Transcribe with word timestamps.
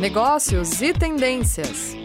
negócios 0.00 0.82
e 0.82 0.92
tendências. 0.92 1.96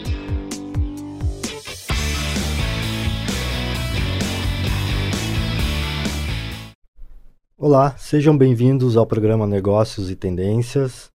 Olá, 7.57 7.97
sejam 7.97 8.38
bem-vindos 8.38 8.96
ao 8.96 9.05
programa 9.05 9.46
Negócios 9.46 10.09
e 10.09 10.15
Tendências. 10.15 11.09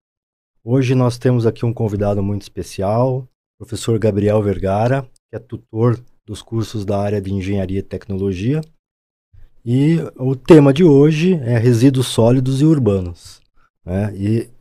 Hoje 0.64 0.96
nós 0.96 1.20
temos 1.20 1.46
aqui 1.46 1.64
um 1.64 1.72
convidado 1.72 2.24
muito 2.24 2.42
especial, 2.42 3.28
professor 3.60 4.00
Gabriel 4.00 4.42
Vergara, 4.42 5.04
que 5.30 5.36
é 5.36 5.40
tutor 5.40 6.00
dos 6.26 6.42
cursos 6.42 6.84
da 6.84 7.00
área 7.00 7.22
de 7.22 7.32
Engenharia 7.32 7.80
e 7.80 7.84
Tecnologia. 7.84 8.62
E 9.64 9.98
o 10.18 10.36
tema 10.36 10.74
de 10.74 10.84
hoje 10.84 11.36
é 11.36 11.56
resíduos 11.60 12.08
sólidos 12.08 12.62
e 12.62 12.66
urbanos, 12.66 13.42
né? 13.86 14.12
e 14.16 14.53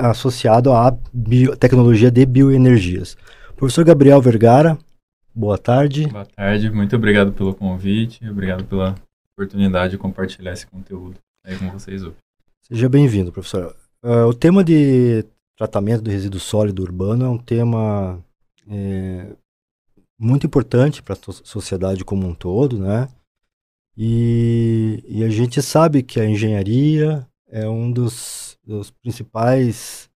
associado 0.00 0.72
à 0.72 0.96
bio, 1.12 1.56
tecnologia 1.56 2.10
de 2.10 2.26
bioenergias. 2.26 3.16
Professor 3.56 3.84
Gabriel 3.84 4.20
Vergara, 4.20 4.78
boa 5.34 5.56
tarde. 5.56 6.06
Boa 6.06 6.26
tarde, 6.26 6.70
muito 6.70 6.94
obrigado 6.96 7.32
pelo 7.32 7.54
convite, 7.54 8.28
obrigado 8.28 8.64
pela 8.64 8.94
oportunidade 9.32 9.92
de 9.92 9.98
compartilhar 9.98 10.52
esse 10.52 10.66
conteúdo 10.66 11.16
aí 11.44 11.56
com 11.56 11.70
vocês 11.70 12.02
hoje. 12.02 12.16
Seja 12.62 12.88
bem-vindo, 12.88 13.32
professor. 13.32 13.74
Uh, 14.02 14.26
o 14.26 14.34
tema 14.34 14.62
de 14.62 15.24
tratamento 15.56 16.02
do 16.02 16.10
resíduo 16.10 16.40
sólido 16.40 16.82
urbano 16.82 17.24
é 17.24 17.28
um 17.28 17.38
tema 17.38 18.18
é, 18.70 19.26
muito 20.18 20.46
importante 20.46 21.02
para 21.02 21.14
a 21.14 21.32
sociedade 21.44 22.04
como 22.04 22.26
um 22.26 22.34
todo, 22.34 22.78
né? 22.78 23.08
E, 23.96 25.02
e, 25.06 25.24
a 25.24 25.28
gente 25.28 25.60
sabe 25.60 26.02
que 26.02 26.20
a 26.20 26.24
engenharia 26.24 27.26
é 27.48 27.68
um 27.68 27.90
dos, 27.90 28.49
dos 28.70 28.90
principais 28.90 30.08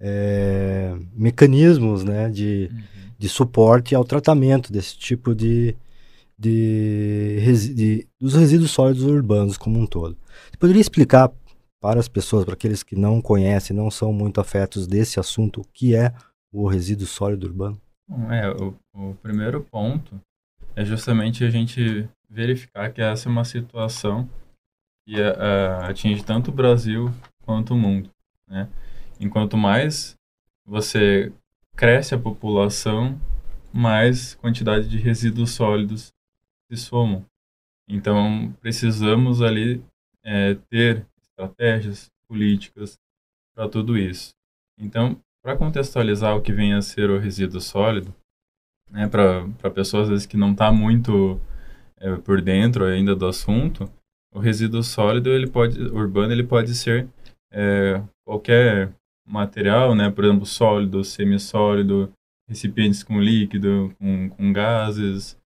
é, 0.00 0.96
mecanismos 1.14 2.02
né, 2.02 2.28
de, 2.28 2.68
uhum. 2.72 2.82
de 3.16 3.28
suporte 3.28 3.94
ao 3.94 4.04
tratamento 4.04 4.72
desse 4.72 4.98
tipo 4.98 5.32
de, 5.34 5.76
de, 6.36 7.38
de, 7.74 8.08
dos 8.20 8.34
resíduos 8.34 8.72
sólidos 8.72 9.04
urbanos 9.04 9.56
como 9.56 9.78
um 9.78 9.86
todo. 9.86 10.18
Você 10.50 10.56
poderia 10.58 10.80
explicar 10.80 11.30
para 11.80 12.00
as 12.00 12.08
pessoas, 12.08 12.44
para 12.44 12.54
aqueles 12.54 12.82
que 12.82 12.96
não 12.96 13.22
conhecem, 13.22 13.76
não 13.76 13.90
são 13.90 14.12
muito 14.12 14.40
afetos 14.40 14.88
desse 14.88 15.20
assunto, 15.20 15.60
o 15.60 15.64
que 15.72 15.94
é 15.94 16.12
o 16.52 16.66
resíduo 16.66 17.06
sólido 17.06 17.46
urbano? 17.46 17.80
É, 18.30 18.48
o, 18.50 18.74
o 18.92 19.14
primeiro 19.22 19.62
ponto 19.62 20.20
é 20.74 20.84
justamente 20.84 21.44
a 21.44 21.50
gente 21.50 22.08
verificar 22.28 22.92
que 22.92 23.00
essa 23.00 23.28
é 23.28 23.32
uma 23.32 23.44
situação 23.44 24.28
que 25.06 25.20
uh, 25.20 25.84
atinge 25.88 26.24
tanto 26.24 26.50
o 26.50 26.54
Brasil 26.54 27.12
quanto 27.52 27.74
o 27.74 27.78
mundo, 27.78 28.08
né? 28.48 28.66
Enquanto 29.20 29.58
mais 29.58 30.16
você 30.64 31.30
cresce 31.76 32.14
a 32.14 32.18
população, 32.18 33.20
mais 33.70 34.34
quantidade 34.36 34.88
de 34.88 34.96
resíduos 34.96 35.50
sólidos 35.50 36.14
se 36.70 36.76
somam. 36.78 37.26
Então, 37.86 38.54
precisamos 38.60 39.42
ali 39.42 39.82
é, 40.24 40.54
ter 40.70 41.06
estratégias 41.20 42.10
políticas 42.26 42.98
para 43.54 43.68
tudo 43.68 43.98
isso. 43.98 44.30
Então, 44.78 45.20
para 45.42 45.54
contextualizar 45.54 46.34
o 46.34 46.40
que 46.40 46.52
vem 46.52 46.72
a 46.72 46.80
ser 46.80 47.10
o 47.10 47.18
resíduo 47.18 47.60
sólido, 47.60 48.14
né, 48.90 49.06
para 49.08 49.70
pessoas 49.70 50.04
às 50.04 50.08
vezes 50.08 50.26
que 50.26 50.38
não 50.38 50.52
está 50.52 50.72
muito 50.72 51.38
é, 51.98 52.16
por 52.16 52.40
dentro 52.40 52.86
ainda 52.86 53.14
do 53.14 53.26
assunto, 53.26 53.90
o 54.32 54.38
resíduo 54.38 54.82
sólido 54.82 55.28
ele 55.28 55.46
pode 55.46 55.78
urbano 55.78 56.32
ele 56.32 56.44
pode 56.44 56.74
ser 56.74 57.06
é, 57.52 58.02
qualquer 58.24 58.92
material, 59.26 59.94
né, 59.94 60.10
por 60.10 60.24
exemplo, 60.24 60.46
sólido, 60.46 61.04
semissólido, 61.04 62.12
recipientes 62.48 63.02
com 63.02 63.20
líquido, 63.20 63.94
com, 63.98 64.28
com 64.30 64.52
gases. 64.52 65.38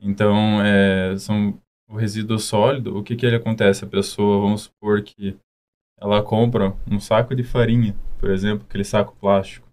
Então, 0.00 0.62
é, 0.62 1.16
são 1.18 1.58
o 1.88 1.96
resíduo 1.96 2.38
sólido. 2.38 2.96
O 2.96 3.02
que 3.02 3.16
que 3.16 3.26
ele 3.26 3.36
acontece? 3.36 3.84
A 3.84 3.88
pessoa, 3.88 4.40
vamos 4.40 4.62
supor 4.62 5.02
que 5.02 5.36
ela 5.98 6.22
compra 6.22 6.76
um 6.90 7.00
saco 7.00 7.34
de 7.34 7.42
farinha, 7.42 7.96
por 8.18 8.30
exemplo, 8.30 8.66
aquele 8.68 8.84
saco 8.84 9.16
plástico. 9.16 9.66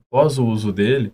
Após 0.00 0.38
o 0.38 0.46
uso 0.46 0.72
dele, 0.72 1.12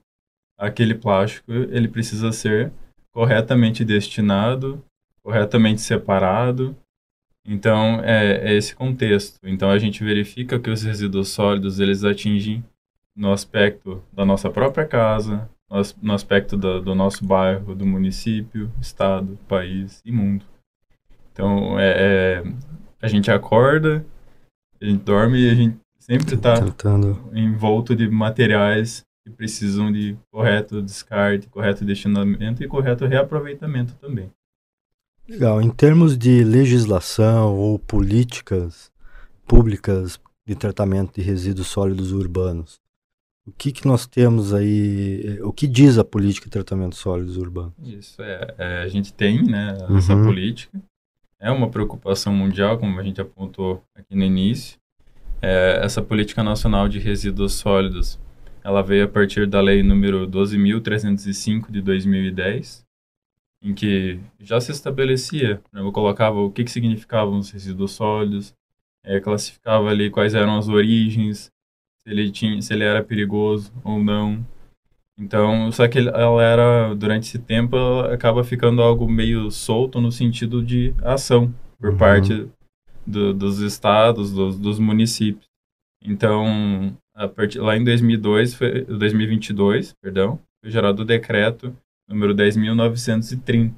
aquele 0.59 0.95
plástico 0.95 1.51
ele 1.53 1.89
precisa 1.89 2.31
ser 2.31 2.73
corretamente 3.13 3.85
destinado, 3.85 4.83
corretamente 5.23 5.81
separado. 5.81 6.77
Então, 7.45 8.01
é, 8.05 8.53
é 8.53 8.55
esse 8.55 8.75
contexto. 8.75 9.39
Então, 9.45 9.71
a 9.71 9.79
gente 9.79 10.05
verifica 10.05 10.59
que 10.59 10.71
os 10.71 10.83
resíduos 10.83 11.29
sólidos 11.29 11.81
eles 11.81 12.05
atingem 12.05 12.65
no 13.15 13.33
aspecto 13.33 14.03
da 14.13 14.25
nossa 14.25 14.49
própria 14.49 14.87
casa, 14.87 15.49
no 16.01 16.13
aspecto 16.13 16.57
do, 16.57 16.81
do 16.81 16.95
nosso 16.95 17.25
bairro, 17.25 17.75
do 17.75 17.87
município, 17.87 18.71
estado, 18.81 19.39
país 19.49 20.03
e 20.05 20.13
mundo. 20.13 20.45
Então, 21.33 21.79
é, 21.79 21.95
é, 21.97 22.43
a 23.01 23.09
gente 23.09 23.31
acorda, 23.31 24.05
a 24.81 24.85
gente 24.85 25.03
dorme 25.03 25.41
e 25.41 25.51
a 25.51 25.55
gente 25.55 25.79
sempre 25.99 26.35
está 26.35 26.55
envolto 27.33 27.97
de 27.97 28.09
materiais 28.09 29.05
que 29.25 29.31
precisam 29.31 29.91
de 29.91 30.17
correto 30.31 30.83
descarte, 30.83 31.49
correto 31.49 31.85
destinamento 31.85 32.63
e 32.63 32.69
correto 32.69 33.07
reaproveitamento 33.07 33.95
também. 33.95 34.31
Legal. 35.33 35.61
Em 35.61 35.71
termos 35.71 36.17
de 36.17 36.45
legislação 36.45 37.57
ou 37.57 37.79
políticas 37.79 38.91
públicas 39.47 40.21
de 40.47 40.55
tratamento 40.55 41.15
de 41.15 41.23
resíduos 41.23 41.69
sólidos 41.69 42.13
urbanos, 42.13 42.81
o 43.47 43.51
que, 43.51 43.73
que 43.73 43.87
nós 43.87 44.07
temos 44.07 44.55
aí? 44.55 45.41
O 45.43 45.53
que 45.53 45.67
diz 45.67 45.99
a 45.99 46.05
política 46.05 46.47
de 46.47 46.53
tratamento 46.53 46.91
de 46.91 46.99
sólidos 46.99 47.37
urbanos? 47.37 47.73
Isso 47.83 48.23
é, 48.23 48.55
é 48.57 48.83
a 48.83 48.89
gente 48.89 49.13
tem, 49.13 49.43
né, 49.43 49.77
essa 49.97 50.15
uhum. 50.15 50.25
política 50.25 50.81
é 51.43 51.51
uma 51.51 51.69
preocupação 51.69 52.33
mundial, 52.33 52.79
como 52.79 53.01
a 53.01 53.03
gente 53.03 53.21
apontou 53.21 53.83
aqui 53.97 54.15
no 54.15 54.23
início. 54.23 54.79
É, 55.43 55.81
essa 55.83 56.01
política 56.01 56.41
nacional 56.45 56.89
de 56.89 57.01
resíduos 57.01 57.55
sólidos, 57.55 58.17
ela 58.63 58.81
veio 58.81 59.07
a 59.07 59.09
partir 59.09 59.49
da 59.49 59.61
lei 59.61 59.83
número 59.83 60.29
12.305 60.29 61.69
de 61.69 61.83
2010, 61.83 62.82
em 63.63 63.75
que 63.75 64.19
já 64.41 64.61
se 64.61 64.73
estabelecia, 64.73 65.63
né, 65.73 65.81
eu 65.81 65.93
colocava 65.93 66.41
o 66.41 66.51
que, 66.51 66.65
que 66.65 66.71
significavam 66.71 67.39
os 67.39 67.51
resíduos 67.51 67.93
sólidos, 67.93 68.55
é, 69.05 69.21
classificava 69.21 69.89
ali 69.89 70.11
quais 70.11 70.35
eram 70.35 70.59
as 70.59 70.69
origens, 70.69 71.51
se 72.03 72.11
ele, 72.11 72.31
tinha, 72.31 72.61
se 72.61 72.73
ele 72.73 72.85
era 72.85 73.03
perigoso 73.03 73.73
ou 73.85 74.03
não, 74.03 74.45
então, 75.19 75.71
só 75.71 75.87
que 75.87 75.99
ela 75.99 76.43
era, 76.43 76.95
durante 76.95 77.29
esse 77.29 77.39
tempo, 77.39 77.77
ela 77.77 78.15
acaba 78.15 78.43
ficando 78.43 78.83
algo 78.83 79.09
meio 79.09 79.51
solto 79.51 80.01
no 80.01 80.11
sentido 80.11 80.65
de 80.65 80.95
ação 81.03 81.55
por 81.79 81.91
uhum. 81.91 81.97
parte 81.97 82.49
do, 83.07 83.35
dos 83.35 83.61
estados, 83.61 84.33
dos, 84.33 84.59
dos, 84.59 84.79
municípios. 84.79 85.47
Então, 86.05 86.97
partir, 87.37 87.61
lá 87.61 87.77
em 87.77 87.85
2002, 87.85 88.55
foi, 88.55 88.85
2022, 88.85 89.93
perdão, 90.03 90.41
foi 90.61 90.71
gerado 90.71 91.03
o 91.03 91.05
decreto 91.05 91.77
número 92.13 92.35
10.930 92.35 93.73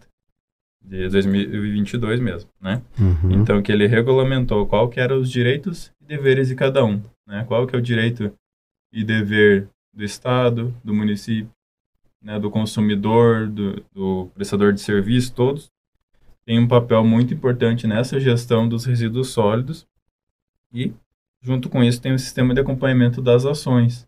de 0.82 1.08
2022 1.08 2.20
mesmo, 2.20 2.50
né? 2.60 2.82
Uhum. 2.98 3.32
Então, 3.32 3.62
que 3.62 3.72
ele 3.72 3.86
regulamentou 3.86 4.66
qual 4.66 4.88
que 4.88 5.00
eram 5.00 5.18
os 5.18 5.30
direitos 5.30 5.90
e 6.00 6.04
deveres 6.04 6.48
de 6.48 6.54
cada 6.54 6.84
um, 6.84 7.00
né? 7.26 7.44
Qual 7.48 7.66
que 7.66 7.74
é 7.74 7.78
o 7.78 7.82
direito 7.82 8.32
e 8.92 9.02
dever 9.02 9.68
do 9.92 10.04
Estado, 10.04 10.74
do 10.84 10.92
município, 10.92 11.50
né, 12.22 12.38
do 12.40 12.50
consumidor, 12.50 13.46
do, 13.48 13.84
do 13.92 14.30
prestador 14.34 14.72
de 14.72 14.80
serviço, 14.80 15.34
todos 15.34 15.70
têm 16.46 16.58
um 16.58 16.68
papel 16.68 17.04
muito 17.04 17.34
importante 17.34 17.86
nessa 17.86 18.18
gestão 18.18 18.68
dos 18.68 18.84
resíduos 18.84 19.28
sólidos 19.28 19.86
e, 20.72 20.92
junto 21.40 21.68
com 21.68 21.82
isso, 21.82 22.00
tem 22.00 22.12
o 22.12 22.18
sistema 22.18 22.54
de 22.54 22.60
acompanhamento 22.60 23.20
das 23.20 23.44
ações, 23.44 24.06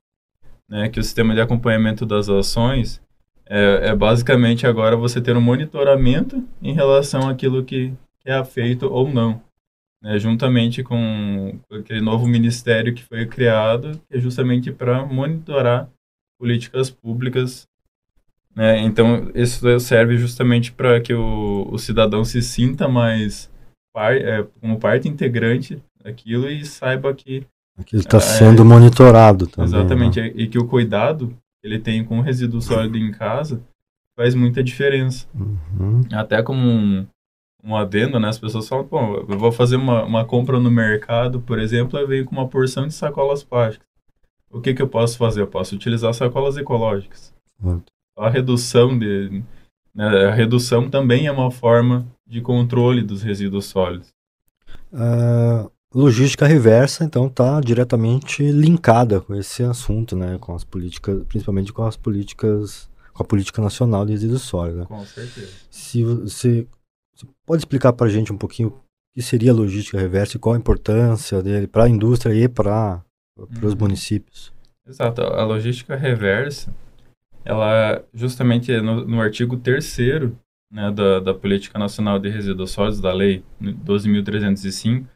né, 0.69 0.89
que 0.89 0.99
o 0.99 1.03
sistema 1.03 1.35
de 1.35 1.41
acompanhamento 1.41 2.07
das 2.07 2.29
ações 2.29 3.01
é, 3.49 3.89
é 3.89 3.95
basicamente 3.95 4.67
agora 4.67 4.97
você 4.97 5.21
ter 5.21 5.37
um 5.37 5.41
monitoramento 5.41 6.43
em 6.63 6.73
relação 6.73 7.29
àquilo 7.29 7.65
que, 7.65 7.93
é 8.25 8.45
feito 8.45 8.93
ou 8.93 9.09
não 9.09 9.41
né, 10.07 10.19
juntamente 10.19 10.85
com 10.85 11.59
aquele 11.71 12.01
novo 12.01 12.27
ministério 12.27 12.95
que 12.95 13.03
foi 13.03 13.27
criado, 13.27 14.01
que 14.09 14.17
é 14.17 14.21
justamente 14.21 14.71
para 14.71 15.05
monitorar 15.05 15.89
políticas 16.39 16.91
públicas. 16.91 17.67
Né? 18.55 18.81
Então, 18.81 19.31
isso 19.35 19.81
serve 19.81 20.17
justamente 20.17 20.71
para 20.71 21.01
que 21.01 21.13
o, 21.13 21.67
o 21.71 21.79
cidadão 21.79 22.25
se 22.25 22.41
sinta 22.41 22.87
mais 22.87 23.51
par, 23.93 24.17
é, 24.17 24.47
como 24.61 24.79
parte 24.79 25.09
integrante 25.09 25.83
daquilo 26.03 26.49
e 26.49 26.65
saiba 26.65 27.13
que. 27.13 27.45
Aquilo 27.77 28.01
está 28.01 28.19
é, 28.19 28.21
sendo 28.21 28.65
monitorado 28.65 29.47
também. 29.47 29.69
Exatamente, 29.69 30.21
né? 30.21 30.33
e 30.35 30.47
que 30.47 30.59
o 30.59 30.67
cuidado 30.67 31.37
ele 31.67 31.79
tem 31.79 32.05
com 32.05 32.19
o 32.19 32.23
resíduo 32.23 32.61
sólido 32.61 32.97
em 32.97 33.11
casa 33.11 33.63
faz 34.17 34.35
muita 34.35 34.65
diferença. 34.65 35.29
Uhum. 35.35 36.01
Até 36.13 36.43
como 36.43 36.67
um, 36.67 37.07
um 37.63 37.77
adendo, 37.77 38.19
né? 38.19 38.29
As 38.29 38.39
pessoas 38.39 38.67
falam, 38.67 38.87
pô, 38.87 38.99
eu 39.29 39.39
vou 39.39 39.53
fazer 39.53 39.77
uma, 39.77 40.03
uma 40.05 40.25
compra 40.25 40.59
no 40.59 40.71
mercado, 40.71 41.41
por 41.41 41.59
exemplo, 41.59 41.99
eu 41.99 42.09
venho 42.09 42.25
com 42.25 42.33
uma 42.33 42.49
porção 42.49 42.87
de 42.87 42.95
sacolas 42.95 43.45
plásticas. 43.45 43.87
o 44.51 44.61
que, 44.61 44.73
que 44.73 44.81
eu 44.81 44.89
posso 44.89 45.19
fazer? 45.19 45.43
Eu 45.43 45.47
posso 45.47 45.75
utilizar 45.75 46.13
sacolas 46.15 46.57
ecológicas. 46.57 47.33
A 48.17 48.31
redução 48.31 48.99
de 48.99 49.43
né, 49.95 50.27
a 50.27 50.35
redução 50.35 50.89
também 50.89 51.27
é 51.27 51.33
uma 51.33 51.51
forma 51.51 52.07
de 52.27 52.41
controle 52.41 53.03
dos 53.03 53.23
resíduos 53.23 53.67
sólidos. 53.67 54.09
Uh, 54.93 55.71
logística 55.97 56.47
reversa, 56.47 57.05
então, 57.05 57.27
está 57.27 57.59
diretamente 57.61 58.43
linkada 58.51 59.21
com 59.21 59.35
esse 59.35 59.63
assunto, 59.63 60.15
né? 60.15 60.37
Com 60.39 60.55
as 60.55 60.63
políticas, 60.63 61.23
principalmente 61.25 61.73
com 61.73 61.85
as 61.85 61.97
políticas, 61.97 62.91
com 63.15 63.23
a 63.23 63.27
política 63.27 63.63
nacional 63.63 64.05
de 64.05 64.13
resíduos 64.13 64.43
sólidos. 64.43 64.81
Né? 64.81 64.87
Com 64.87 65.05
certeza. 65.07 65.53
Se 65.71 66.05
você, 66.05 66.67
você 67.15 67.27
pode 67.47 67.63
explicar 67.63 67.95
para 67.95 68.07
a 68.07 68.11
gente 68.11 68.31
um 68.31 68.37
pouquinho 68.37 68.69
o 68.69 68.75
que 69.15 69.23
seria 69.23 69.53
a 69.53 69.55
logística 69.55 69.99
reversa 69.99 70.37
e 70.37 70.41
qual 70.41 70.55
a 70.55 70.59
importância 70.59 71.43
dele 71.43 71.67
para 71.67 71.85
a 71.85 71.89
indústria 71.89 72.35
e 72.35 72.47
para 72.47 73.03
os 73.39 73.73
uhum. 73.73 73.79
municípios? 73.79 74.53
Exato. 74.87 75.23
A 75.23 75.45
logística 75.45 75.97
reversa 75.97 76.75
ela 77.43 78.05
justamente 78.13 78.77
no, 78.81 79.07
no 79.07 79.21
artigo 79.21 79.57
3 79.57 79.99
né, 80.71 80.91
da, 80.91 81.21
da 81.21 81.33
Política 81.33 81.79
Nacional 81.79 82.19
de 82.19 82.29
Resíduos 82.29 82.73
Sólidos, 82.73 83.01
da 83.01 83.15
Lei 83.15 83.45
12.305, 83.63 85.07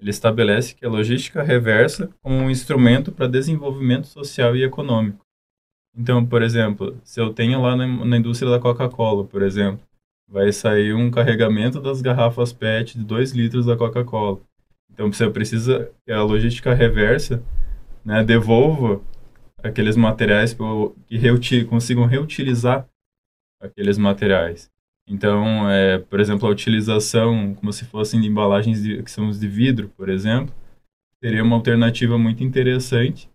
ele 0.00 0.10
estabelece 0.10 0.74
que 0.74 0.86
a 0.86 0.88
logística 0.88 1.42
reversa 1.42 2.08
como 2.22 2.36
um 2.36 2.50
instrumento 2.50 3.10
para 3.10 3.26
desenvolvimento 3.26 4.06
social 4.06 4.56
e 4.56 4.62
econômico. 4.62 5.24
Então, 5.96 6.24
por 6.24 6.42
exemplo, 6.42 6.96
se 7.02 7.20
eu 7.20 7.32
tenho 7.32 7.60
lá 7.60 7.74
na, 7.74 7.86
na 7.86 8.16
indústria 8.16 8.50
da 8.50 8.60
Coca-Cola, 8.60 9.24
por 9.24 9.42
exemplo, 9.42 9.80
vai 10.28 10.52
sair 10.52 10.94
um 10.94 11.10
carregamento 11.10 11.80
das 11.80 12.00
garrafas 12.00 12.52
PET 12.52 12.96
de 12.96 13.04
2 13.04 13.32
litros 13.32 13.66
da 13.66 13.76
Coca-Cola. 13.76 14.40
Então, 14.92 15.12
você 15.12 15.28
precisa 15.28 15.90
que 16.04 16.12
a 16.12 16.22
logística 16.22 16.72
reversa 16.74 17.42
né, 18.04 18.22
devolva 18.22 19.00
aqueles 19.62 19.96
materiais 19.96 20.56
que 21.40 21.64
consigam 21.64 22.04
reutilizar 22.04 22.86
aqueles 23.60 23.98
materiais. 23.98 24.70
Então, 25.08 25.68
é, 25.70 25.98
por 25.98 26.20
exemplo, 26.20 26.46
a 26.46 26.50
utilização 26.50 27.54
como 27.54 27.72
se 27.72 27.84
fossem 27.84 28.20
de 28.20 28.28
embalagens 28.28 28.82
de, 28.82 29.02
que 29.02 29.10
são 29.10 29.30
de 29.30 29.48
vidro, 29.48 29.90
por 29.96 30.08
exemplo, 30.08 30.54
seria 31.22 31.42
uma 31.42 31.56
alternativa 31.56 32.18
muito 32.18 32.44
interessante 32.44 33.28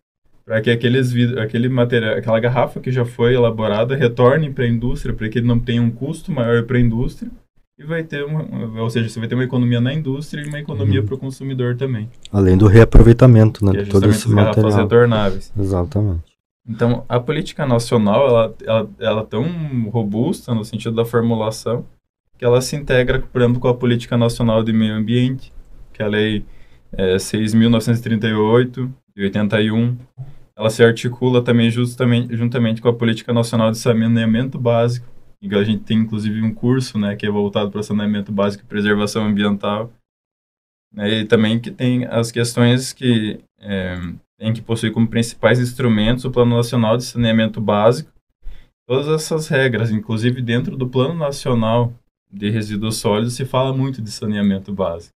para 0.46 0.62
que 0.62 0.70
aqueles 0.70 1.12
vidro, 1.12 1.42
aquele 1.42 1.70
material, 1.70 2.16
aquela 2.16 2.40
garrafa 2.40 2.80
que 2.80 2.92
já 2.92 3.06
foi 3.06 3.34
elaborada 3.34 3.96
retorne 3.96 4.50
para 4.50 4.66
a 4.66 4.68
indústria, 4.68 5.14
para 5.14 5.30
que 5.30 5.40
ele 5.40 5.48
não 5.48 5.60
tenha 5.60 5.82
um 5.82 5.90
custo 5.90 6.32
maior 6.32 6.64
para 6.64 6.78
a 6.78 6.82
indústria 6.82 7.32
e 7.80 7.84
vai 7.84 8.04
ter 8.04 8.24
uma, 8.24 8.82
ou 8.82 8.90
seja, 8.90 9.10
você 9.10 9.20
vai 9.20 9.28
ter 9.28 9.36
uma 9.36 9.44
economia 9.44 9.82
na 9.82 9.94
indústria 9.94 10.42
e 10.44 10.48
uma 10.48 10.60
economia 10.60 11.00
uhum. 11.00 11.06
para 11.06 11.16
o 11.16 11.18
consumidor 11.18 11.76
também. 11.76 12.10
Além 12.32 12.58
do 12.58 12.68
reaproveitamento, 12.68 13.66
né, 13.66 13.72
que 13.72 13.78
é 13.80 13.86
todo 13.86 14.10
esse 14.10 14.30
material. 14.30 14.84
retornáveis. 14.84 15.52
Exatamente. 15.58 16.33
Então, 16.68 17.06
a 17.10 17.20
política 17.20 17.66
nacional, 17.66 18.28
ela, 18.28 18.56
ela, 18.66 18.90
ela 19.00 19.22
é 19.22 19.26
tão 19.26 19.90
robusta 19.90 20.54
no 20.54 20.64
sentido 20.64 20.96
da 20.96 21.04
formulação 21.04 21.86
que 22.38 22.46
ela 22.46 22.62
se 22.62 22.76
integra, 22.76 23.20
por 23.20 23.42
exemplo, 23.42 23.60
com 23.60 23.68
a 23.68 23.76
política 23.76 24.18
nacional 24.18 24.64
de 24.64 24.72
meio 24.72 24.94
ambiente, 24.94 25.52
que 25.92 26.02
é 26.02 26.06
a 26.06 26.10
lei 26.10 26.46
é, 26.94 27.16
6.938 27.16 28.90
de 29.16 29.24
81. 29.24 29.98
Ela 30.56 30.70
se 30.70 30.84
articula 30.84 31.44
também 31.44 31.70
justamente 31.70 32.36
juntamente 32.36 32.82
com 32.82 32.88
a 32.88 32.94
política 32.94 33.34
nacional 33.34 33.72
de 33.72 33.78
saneamento 33.78 34.58
básico, 34.58 35.14
a 35.52 35.64
gente 35.64 35.84
tem 35.84 35.98
inclusive 35.98 36.42
um 36.42 36.54
curso, 36.54 36.98
né, 36.98 37.16
que 37.16 37.26
é 37.26 37.30
voltado 37.30 37.70
para 37.70 37.84
saneamento 37.84 38.32
básico 38.32 38.64
e 38.64 38.68
preservação 38.68 39.26
ambiental. 39.26 39.92
Né, 40.94 41.10
e 41.10 41.26
também 41.26 41.60
que 41.60 41.72
tem 41.72 42.06
as 42.06 42.32
questões 42.32 42.94
que 42.94 43.44
é, 43.60 44.00
tem 44.38 44.54
que 44.54 44.62
possuir 44.62 44.92
como 44.92 45.08
principais 45.08 45.60
instrumentos 45.60 46.26
o 46.26 46.32
Plano 46.32 46.56
Nacional 46.56 46.98
de 46.98 47.04
Saneamento 47.04 47.62
Básico. 47.62 48.12
Todas 48.86 49.08
essas 49.08 49.48
regras, 49.48 49.92
inclusive 49.92 50.42
dentro 50.42 50.76
do 50.76 50.90
Plano 50.90 51.14
Nacional 51.14 51.94
de 52.32 52.50
Resíduos 52.50 52.98
Sólidos, 52.98 53.34
se 53.36 53.46
fala 53.46 53.72
muito 53.72 54.02
de 54.02 54.12
saneamento 54.12 54.74
básico. 54.74 55.16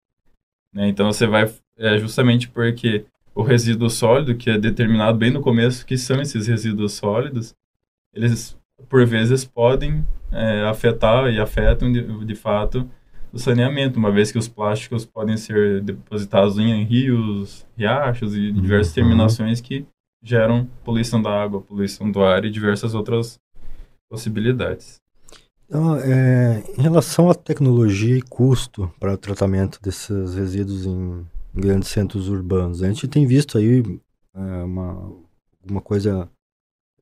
Né? 0.73 0.87
Então 0.87 1.11
você 1.11 1.25
vai, 1.25 1.51
é 1.77 1.97
justamente 1.97 2.47
porque 2.47 3.05
o 3.33 3.43
resíduo 3.43 3.89
sólido, 3.89 4.35
que 4.35 4.49
é 4.49 4.57
determinado 4.57 5.17
bem 5.17 5.31
no 5.31 5.41
começo, 5.41 5.85
que 5.85 5.97
são 5.97 6.21
esses 6.21 6.47
resíduos 6.47 6.93
sólidos, 6.93 7.53
eles 8.13 8.57
por 8.89 9.05
vezes 9.05 9.43
podem 9.43 10.05
é, 10.31 10.63
afetar 10.63 11.31
e 11.31 11.39
afetam 11.39 11.91
de, 11.91 12.25
de, 12.25 12.35
fato 12.35 12.89
o 13.31 13.39
saneamento, 13.39 13.99
uma 13.99 14.11
vez 14.11 14.31
que 14.31 14.37
os 14.37 14.47
plásticos 14.47 15.05
podem 15.05 15.37
ser 15.37 15.81
depositados 15.81 16.57
em 16.57 16.83
rios, 16.83 17.65
riachos 17.77 18.35
e 18.35 18.51
diversas 18.51 18.89
uhum. 18.89 19.03
terminações 19.03 19.61
que 19.61 19.85
geram 20.23 20.67
poluição 20.83 21.21
da 21.21 21.31
água, 21.31 21.61
poluição 21.61 22.11
do 22.11 22.23
ar 22.23 22.45
e 22.45 22.49
diversas 22.49 22.93
outras 22.93 23.39
possibilidades. 24.09 24.99
Então, 25.67 25.97
é, 25.97 26.63
em 26.77 26.81
relação 26.81 27.29
à 27.29 27.35
tecnologia 27.35 28.17
e 28.17 28.21
custo 28.21 28.91
para 28.99 29.13
o 29.13 29.17
tratamento 29.17 29.79
desses 29.81 30.33
resíduos 30.33 30.85
em 30.85 31.25
grandes 31.53 31.89
centros 31.89 32.29
urbanos, 32.29 32.81
a 32.81 32.87
gente 32.87 33.07
tem 33.07 33.25
visto 33.25 33.57
aí 33.57 33.83
é, 34.33 34.63
uma, 34.63 35.11
uma 35.69 35.81
coisa. 35.81 36.29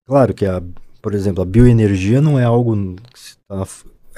Claro 0.08 0.34
que 0.34 0.46
a 0.46 0.62
por 1.06 1.14
exemplo, 1.14 1.44
a 1.44 1.46
bioenergia 1.46 2.20
não 2.20 2.40
é 2.40 2.44
algo 2.44 2.96
tá, 3.48 3.64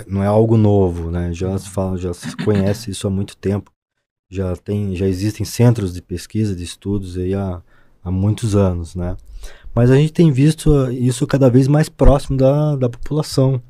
não 0.05 0.23
é 0.23 0.27
algo 0.27 0.57
novo, 0.57 1.09
né? 1.09 1.33
Já 1.33 1.57
se 1.57 1.69
fala, 1.69 1.97
já 1.97 2.13
se 2.13 2.35
conhece 2.38 2.91
isso 2.91 3.07
há 3.07 3.09
muito 3.09 3.35
tempo. 3.38 3.71
Já 4.29 4.55
tem, 4.55 4.95
já 4.95 5.07
existem 5.07 5.45
centros 5.45 5.94
de 5.94 6.01
pesquisa, 6.01 6.55
de 6.55 6.63
estudos 6.63 7.17
aí 7.17 7.33
há, 7.33 7.61
há 8.03 8.11
muitos 8.11 8.55
anos, 8.55 8.94
né? 8.95 9.15
Mas 9.73 9.91
a 9.91 9.95
gente 9.95 10.11
tem 10.11 10.31
visto 10.31 10.91
isso 10.91 11.25
cada 11.27 11.49
vez 11.49 11.67
mais 11.67 11.88
próximo 11.88 12.38
da, 12.38 12.75
da 12.75 12.89
população. 12.89 13.61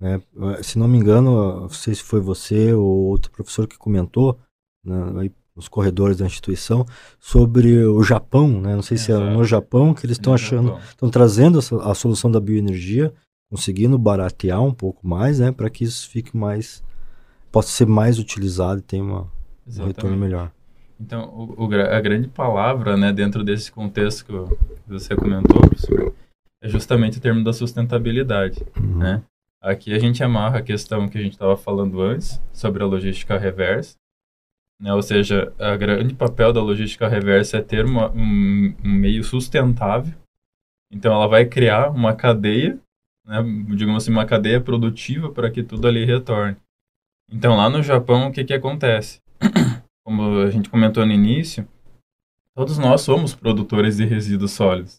Né? 0.00 0.20
Se 0.62 0.78
não 0.78 0.88
me 0.88 0.98
engano, 0.98 1.60
não 1.60 1.68
sei 1.68 1.94
se 1.94 2.02
foi 2.02 2.20
você 2.20 2.72
ou 2.72 3.08
outro 3.08 3.30
professor 3.30 3.68
que 3.68 3.76
comentou, 3.76 4.38
né, 4.82 5.30
nos 5.54 5.68
corredores 5.68 6.16
da 6.16 6.24
instituição 6.24 6.86
sobre 7.18 7.84
o 7.84 8.02
Japão, 8.02 8.60
né? 8.60 8.74
Não 8.74 8.82
sei 8.82 8.96
se 8.96 9.12
é 9.12 9.18
no 9.18 9.44
Japão 9.44 9.92
que 9.92 10.06
eles 10.06 10.16
estão 10.16 10.32
achando, 10.32 10.78
estão 10.88 11.10
trazendo 11.10 11.58
a, 11.58 11.94
solução 11.94 12.30
da 12.30 12.40
bioenergia, 12.40 13.12
conseguindo 13.50 13.98
baratear 13.98 14.62
um 14.62 14.72
pouco 14.72 15.06
mais, 15.06 15.40
né? 15.40 15.50
Para 15.50 15.68
que 15.68 15.84
isso 15.84 16.08
fique 16.08 16.36
mais, 16.36 16.82
possa 17.50 17.68
ser 17.68 17.86
mais 17.86 18.18
utilizado 18.18 18.78
e 18.78 18.82
tenha 18.82 19.02
uma, 19.02 19.32
um 19.66 19.86
retorno 19.86 20.16
melhor. 20.16 20.52
Então, 21.00 21.28
o, 21.30 21.66
o, 21.66 21.74
a 21.74 22.00
grande 22.00 22.28
palavra, 22.28 22.96
né, 22.96 23.10
dentro 23.12 23.42
desse 23.42 23.72
contexto 23.72 24.24
que 24.24 24.32
você 24.86 25.16
comentou, 25.16 25.60
professor, 25.60 26.14
é 26.62 26.68
justamente 26.68 27.18
o 27.18 27.20
termo 27.20 27.42
da 27.42 27.52
sustentabilidade, 27.52 28.62
uhum. 28.78 28.98
né? 28.98 29.22
Aqui 29.62 29.92
a 29.92 29.98
gente 29.98 30.22
amarra 30.22 30.58
a 30.58 30.62
questão 30.62 31.08
que 31.08 31.18
a 31.18 31.20
gente 31.20 31.32
estava 31.32 31.56
falando 31.56 32.00
antes 32.00 32.40
sobre 32.52 32.82
a 32.82 32.86
logística 32.86 33.36
reversa, 33.38 33.96
né? 34.80 34.92
Ou 34.94 35.02
seja, 35.02 35.52
o 35.58 35.78
grande 35.78 36.14
papel 36.14 36.52
da 36.52 36.62
logística 36.62 37.08
reversa 37.08 37.58
é 37.58 37.62
ter 37.62 37.84
uma, 37.84 38.10
um, 38.12 38.74
um, 38.84 38.90
meio 38.90 39.24
sustentável. 39.24 40.14
Então, 40.90 41.12
ela 41.12 41.26
vai 41.26 41.44
criar 41.46 41.90
uma 41.90 42.14
cadeia, 42.14 42.78
né? 43.30 43.42
digamos 43.76 44.02
assim, 44.02 44.10
uma 44.10 44.26
cadeia 44.26 44.60
produtiva 44.60 45.30
para 45.30 45.48
que 45.48 45.62
tudo 45.62 45.86
ali 45.86 46.04
retorne. 46.04 46.56
Então, 47.30 47.56
lá 47.56 47.70
no 47.70 47.80
Japão, 47.80 48.26
o 48.26 48.32
que, 48.32 48.44
que 48.44 48.52
acontece? 48.52 49.20
Como 50.04 50.40
a 50.40 50.50
gente 50.50 50.68
comentou 50.68 51.06
no 51.06 51.12
início, 51.12 51.66
todos 52.56 52.76
nós 52.76 53.02
somos 53.02 53.32
produtores 53.32 53.98
de 53.98 54.04
resíduos 54.04 54.50
sólidos. 54.50 54.96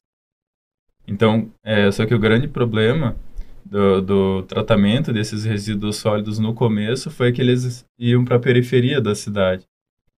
Então, 1.05 1.51
é, 1.61 1.91
só 1.91 2.05
que 2.05 2.15
o 2.15 2.19
grande 2.19 2.47
problema 2.47 3.17
do, 3.65 4.01
do, 4.01 4.43
tratamento 4.43 5.11
desses 5.11 5.43
resíduos 5.43 5.97
sólidos 5.97 6.39
no 6.39 6.53
começo 6.53 7.11
foi 7.11 7.33
que 7.33 7.41
eles 7.41 7.85
iam 7.99 8.23
para 8.23 8.37
a 8.37 8.39
periferia 8.39 9.01
da 9.01 9.13
cidade. 9.13 9.65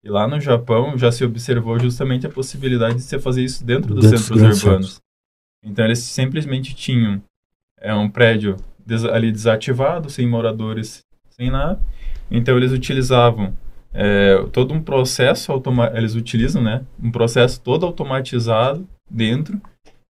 E 0.03 0.10
lá 0.10 0.27
no 0.27 0.39
Japão 0.39 0.98
já 0.98 1.12
se 1.12 1.24
observou 1.24 1.79
justamente 1.79 2.27
a 2.27 2.29
possibilidade 2.29 2.96
de 2.96 3.01
você 3.01 3.17
fazer 3.17 3.43
isso 3.43 3.65
dentro 3.65 3.96
dos 3.96 4.03
dentro 4.03 4.20
centros 4.20 4.41
urbanos. 4.41 4.60
Centros. 4.62 5.01
Então 5.63 5.86
eles 5.86 6.00
simplesmente 6.00 6.75
tinham 6.75 7.24
é, 7.83 7.93
um 7.93 8.09
prédio 8.09 8.55
des 8.85 9.05
ali 9.05 9.31
desativado, 9.31 10.09
sem 10.09 10.27
moradores, 10.27 11.03
sem 11.29 11.51
nada. 11.51 11.79
Então 12.31 12.57
eles 12.57 12.71
utilizavam 12.71 13.53
é, 13.93 14.43
todo 14.51 14.73
um 14.73 14.81
processo 14.81 15.51
eles 15.93 16.15
utilizam, 16.15 16.63
né, 16.63 16.83
um 17.01 17.11
processo 17.11 17.61
todo 17.61 17.85
automatizado 17.85 18.87
dentro, 19.09 19.61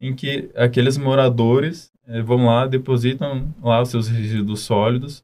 em 0.01 0.13
que 0.13 0.49
aqueles 0.55 0.97
moradores 0.97 1.89
é, 2.05 2.21
vão 2.21 2.45
lá, 2.45 2.67
depositam 2.67 3.53
lá 3.63 3.81
os 3.81 3.89
seus 3.89 4.09
resíduos 4.09 4.61
sólidos, 4.61 5.23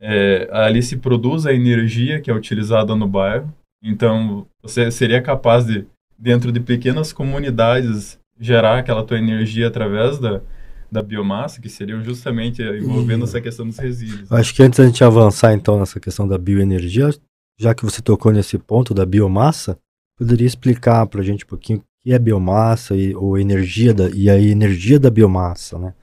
é, 0.00 0.48
ali 0.52 0.82
se 0.82 0.96
produz 0.96 1.44
a 1.44 1.52
energia 1.52 2.20
que 2.20 2.30
é 2.30 2.34
utilizada 2.34 2.94
no 2.96 3.06
bairro, 3.06 3.52
então, 3.82 4.46
você 4.62 4.90
seria 4.90 5.22
capaz 5.22 5.64
de, 5.64 5.86
dentro 6.18 6.50
de 6.50 6.60
pequenas 6.60 7.12
comunidades, 7.12 8.18
gerar 8.38 8.78
aquela 8.78 9.04
tua 9.04 9.16
energia 9.18 9.68
através 9.68 10.18
da, 10.18 10.42
da 10.90 11.02
biomassa, 11.02 11.60
que 11.60 11.68
seriam 11.68 12.02
justamente 12.02 12.62
envolvendo 12.62 13.22
e... 13.22 13.24
essa 13.24 13.40
questão 13.40 13.66
dos 13.66 13.78
resíduos. 13.78 14.30
Acho 14.30 14.54
que 14.54 14.62
antes 14.62 14.78
da 14.78 14.86
gente 14.86 15.02
avançar, 15.02 15.52
então, 15.52 15.78
nessa 15.78 15.98
questão 15.98 16.26
da 16.26 16.38
bioenergia, 16.38 17.10
já 17.58 17.74
que 17.74 17.84
você 17.84 18.00
tocou 18.00 18.32
nesse 18.32 18.58
ponto 18.58 18.94
da 18.94 19.04
biomassa, 19.04 19.78
poderia 20.16 20.46
explicar 20.46 21.06
para 21.06 21.20
a 21.20 21.24
gente 21.24 21.44
um 21.44 21.48
pouquinho 21.48 21.80
o 21.80 21.82
que 22.02 22.12
é 22.12 22.18
biomassa 22.18 22.94
e, 22.94 23.14
ou 23.14 23.38
energia 23.38 23.92
da, 23.92 24.08
e 24.10 24.30
a 24.30 24.38
energia 24.38 24.98
da 24.98 25.10
biomassa, 25.10 25.78
né? 25.78 25.94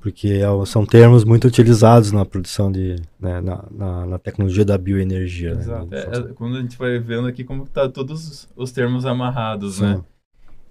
Porque 0.00 0.28
é, 0.28 0.66
são 0.66 0.86
termos 0.86 1.24
muito 1.24 1.46
utilizados 1.46 2.10
na 2.10 2.24
produção 2.24 2.72
de, 2.72 2.96
né, 3.20 3.38
na, 3.42 3.64
na, 3.70 4.06
na, 4.06 4.18
tecnologia 4.18 4.64
da 4.64 4.78
bioenergia. 4.78 5.54
Né? 5.54 5.60
Exato. 5.60 5.86
Né? 5.86 5.98
É, 5.98 6.18
é, 6.18 6.22
quando 6.32 6.56
a 6.56 6.60
gente 6.62 6.78
vai 6.78 6.98
vendo 6.98 7.28
aqui 7.28 7.44
como 7.44 7.66
tá 7.66 7.86
todos 7.86 8.48
os 8.56 8.72
termos 8.72 9.04
amarrados, 9.04 9.74
Sim. 9.74 9.82
né? 9.82 10.04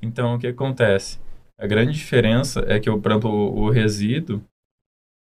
Então, 0.02 0.36
o 0.36 0.40
que 0.40 0.48
acontece? 0.48 1.20
A 1.60 1.68
grande 1.68 1.92
diferença 1.92 2.64
é 2.68 2.80
que, 2.80 2.90
por 2.90 3.12
exemplo, 3.12 3.30
o, 3.30 3.64
o 3.64 3.70
resíduo, 3.70 4.42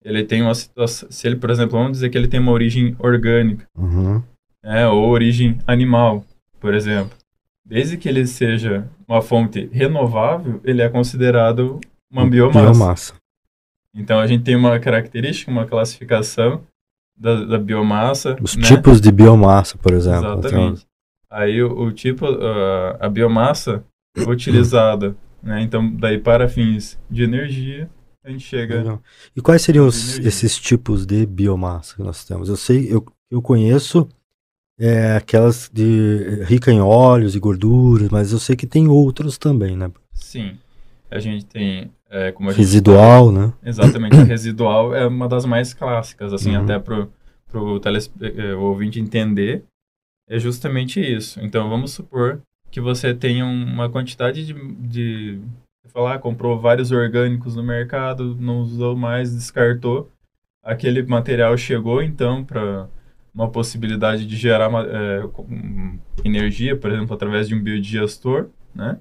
ele 0.04 0.24
tem 0.24 0.42
uma 0.42 0.56
situação... 0.56 1.08
Se 1.12 1.28
ele, 1.28 1.36
por 1.36 1.52
exemplo, 1.52 1.78
vamos 1.78 1.94
dizer 1.94 2.10
que 2.10 2.18
ele 2.18 2.28
tem 2.28 2.40
uma 2.40 2.52
origem 2.52 2.96
orgânica, 2.98 3.68
uhum. 3.78 4.24
né, 4.64 4.88
ou 4.88 5.08
origem 5.08 5.60
animal, 5.68 6.26
por 6.60 6.74
exemplo. 6.74 7.16
Desde 7.64 7.96
que 7.96 8.10
ele 8.10 8.26
seja 8.26 8.88
uma 9.08 9.22
fonte 9.22 9.70
renovável, 9.72 10.60
ele 10.64 10.82
é 10.82 10.90
considerado 10.90 11.80
uma 12.12 12.28
biomassa. 12.28 12.72
biomassa. 12.72 13.14
Então, 13.94 14.20
a 14.20 14.26
gente 14.26 14.44
tem 14.44 14.56
uma 14.56 14.80
característica, 14.80 15.52
uma 15.52 15.68
classificação 15.68 16.64
da, 17.16 17.46
da 17.46 17.60
biomassa. 17.60 18.36
Os 18.42 18.56
né? 18.56 18.64
tipos 18.64 19.00
de 19.00 19.12
biomassa, 19.12 19.78
por 19.78 19.94
exemplo. 19.94 20.40
Exatamente. 20.40 20.82
Então... 20.82 20.96
Aí, 21.30 21.62
o, 21.62 21.82
o 21.82 21.92
tipo, 21.92 22.26
uh, 22.26 22.98
a 23.00 23.10
biomassa 23.10 23.84
utilizada 24.28 25.16
né? 25.46 25.62
Então, 25.62 25.90
daí 25.96 26.18
para 26.18 26.50
fins 26.50 27.00
de 27.10 27.24
energia, 27.24 27.88
a 28.24 28.32
gente 28.32 28.44
chega. 28.44 28.78
Legal. 28.78 29.04
E 29.36 29.42
quais 29.42 29.62
seriam 29.62 29.86
os, 29.86 30.18
esses 30.20 30.58
tipos 30.58 31.06
de 31.06 31.26
biomassa 31.28 31.96
que 31.96 32.02
nós 32.02 32.26
temos? 32.26 32.50
Eu 32.50 32.58
sei, 32.58 32.92
eu, 32.92 33.06
eu 33.30 33.42
conheço 33.42 34.10
é, 34.80 35.16
aquelas 35.16 35.70
de 35.72 36.44
rica 36.46 36.72
em 36.72 36.82
óleos 36.82 37.36
e 37.36 37.40
gorduras, 37.40 38.10
mas 38.10 38.32
eu 38.32 38.40
sei 38.40 38.56
que 38.56 38.66
tem 38.66 38.88
outros 38.88 39.38
também, 39.38 39.78
né? 39.78 39.92
Sim. 40.12 40.58
A 41.12 41.20
gente 41.20 41.46
tem 41.46 41.92
é, 42.10 42.32
como 42.32 42.50
a 42.50 42.54
residual, 42.54 43.28
gente... 43.28 43.40
né? 43.40 43.54
Exatamente. 43.64 44.16
a 44.16 44.24
residual 44.24 44.96
é 44.96 45.06
uma 45.06 45.28
das 45.28 45.46
mais 45.46 45.74
clássicas, 45.74 46.34
assim, 46.34 46.56
uhum. 46.56 46.64
até 46.64 46.80
pro 46.80 47.12
pro 47.48 47.80
telespe... 47.80 48.14
É, 48.22 48.56
o 48.56 48.62
ouvinte 48.62 49.00
entender, 49.00 49.64
é 50.28 50.40
justamente 50.40 51.00
isso. 51.00 51.40
Então, 51.42 51.70
vamos 51.70 51.92
supor 51.92 52.42
que 52.76 52.82
você 52.82 53.14
tenha 53.14 53.46
uma 53.46 53.90
quantidade 53.90 54.46
de, 54.46 54.54
de 54.54 55.40
falar, 55.94 56.20
comprou 56.20 56.60
vários 56.60 56.92
orgânicos 56.92 57.56
no 57.56 57.64
mercado, 57.64 58.36
não 58.36 58.60
usou 58.60 58.98
mais, 58.98 59.34
descartou. 59.34 60.12
Aquele 60.62 61.02
material 61.04 61.58
chegou 61.58 62.04
então 62.04 62.44
para 62.44 62.90
uma 63.34 63.50
possibilidade 63.50 64.26
de 64.26 64.36
gerar 64.36 64.70
é, 64.90 65.22
energia, 66.26 66.76
por 66.76 66.92
exemplo, 66.92 67.16
através 67.16 67.48
de 67.48 67.56
um 67.56 67.64
biodigestor, 67.64 68.50
né? 68.76 69.00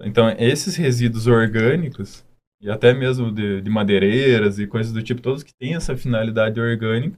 Então, 0.00 0.28
esses 0.36 0.74
resíduos 0.74 1.28
orgânicos, 1.28 2.26
e 2.60 2.68
até 2.68 2.92
mesmo 2.92 3.30
de, 3.30 3.60
de 3.60 3.70
madeireiras 3.70 4.58
e 4.58 4.66
coisas 4.66 4.92
do 4.92 5.00
tipo, 5.00 5.22
todos 5.22 5.44
que 5.44 5.54
têm 5.54 5.76
essa 5.76 5.96
finalidade 5.96 6.60
orgânica, 6.60 7.16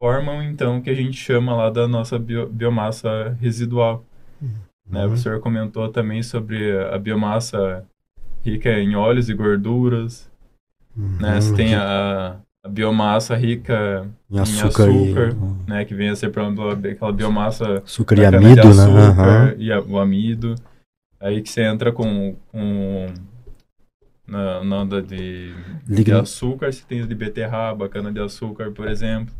formam 0.00 0.42
então 0.42 0.78
o 0.78 0.82
que 0.82 0.88
a 0.88 0.94
gente 0.94 1.18
chama 1.18 1.54
lá 1.54 1.68
da 1.68 1.86
nossa 1.86 2.18
bio, 2.18 2.48
biomassa 2.48 3.36
residual. 3.38 4.02
Né? 4.88 5.06
Uhum. 5.06 5.12
O 5.12 5.16
senhor 5.16 5.40
comentou 5.40 5.88
também 5.88 6.22
sobre 6.22 6.78
a 6.78 6.98
biomassa 6.98 7.84
rica 8.44 8.70
em 8.70 8.94
óleos 8.94 9.28
e 9.28 9.34
gorduras. 9.34 10.30
Uhum. 10.96 11.18
Né? 11.20 11.40
Você 11.40 11.54
tem 11.54 11.74
a, 11.74 12.36
a 12.62 12.68
biomassa 12.68 13.34
rica 13.34 14.06
em, 14.30 14.36
em 14.36 14.40
açúcar, 14.40 14.88
açúcar 14.88 15.36
e... 15.66 15.70
né? 15.70 15.84
que 15.84 15.94
vem 15.94 16.10
a 16.10 16.16
ser, 16.16 16.30
exemplo, 16.30 16.72
aquela 16.72 17.12
biomassa... 17.12 17.82
Açúcar 17.84 18.18
e 18.18 18.24
amido, 18.24 18.74
né? 18.74 18.86
Uhum. 18.86 19.54
E 19.58 19.72
a, 19.72 19.80
o 19.80 19.98
amido. 19.98 20.54
Aí 21.18 21.40
que 21.40 21.48
você 21.48 21.62
entra 21.62 21.90
com... 21.90 22.36
com 22.52 23.06
na, 24.26 24.64
na 24.64 24.80
onda 24.80 25.02
de, 25.02 25.52
de 25.86 26.12
açúcar, 26.12 26.72
você 26.72 26.82
tem 26.88 27.06
de 27.06 27.14
beterraba, 27.14 27.90
cana-de-açúcar, 27.90 28.70
por 28.70 28.88
exemplo. 28.88 29.34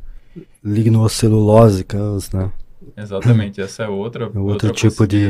Lignocelulósicas, 0.62 2.30
né? 2.32 2.52
Exatamente, 2.96 3.60
essa 3.60 3.84
é 3.84 3.88
outra, 3.88 4.24
é 4.24 4.26
outro 4.26 4.42
outra 4.42 4.72
tipo 4.72 5.06
de. 5.06 5.28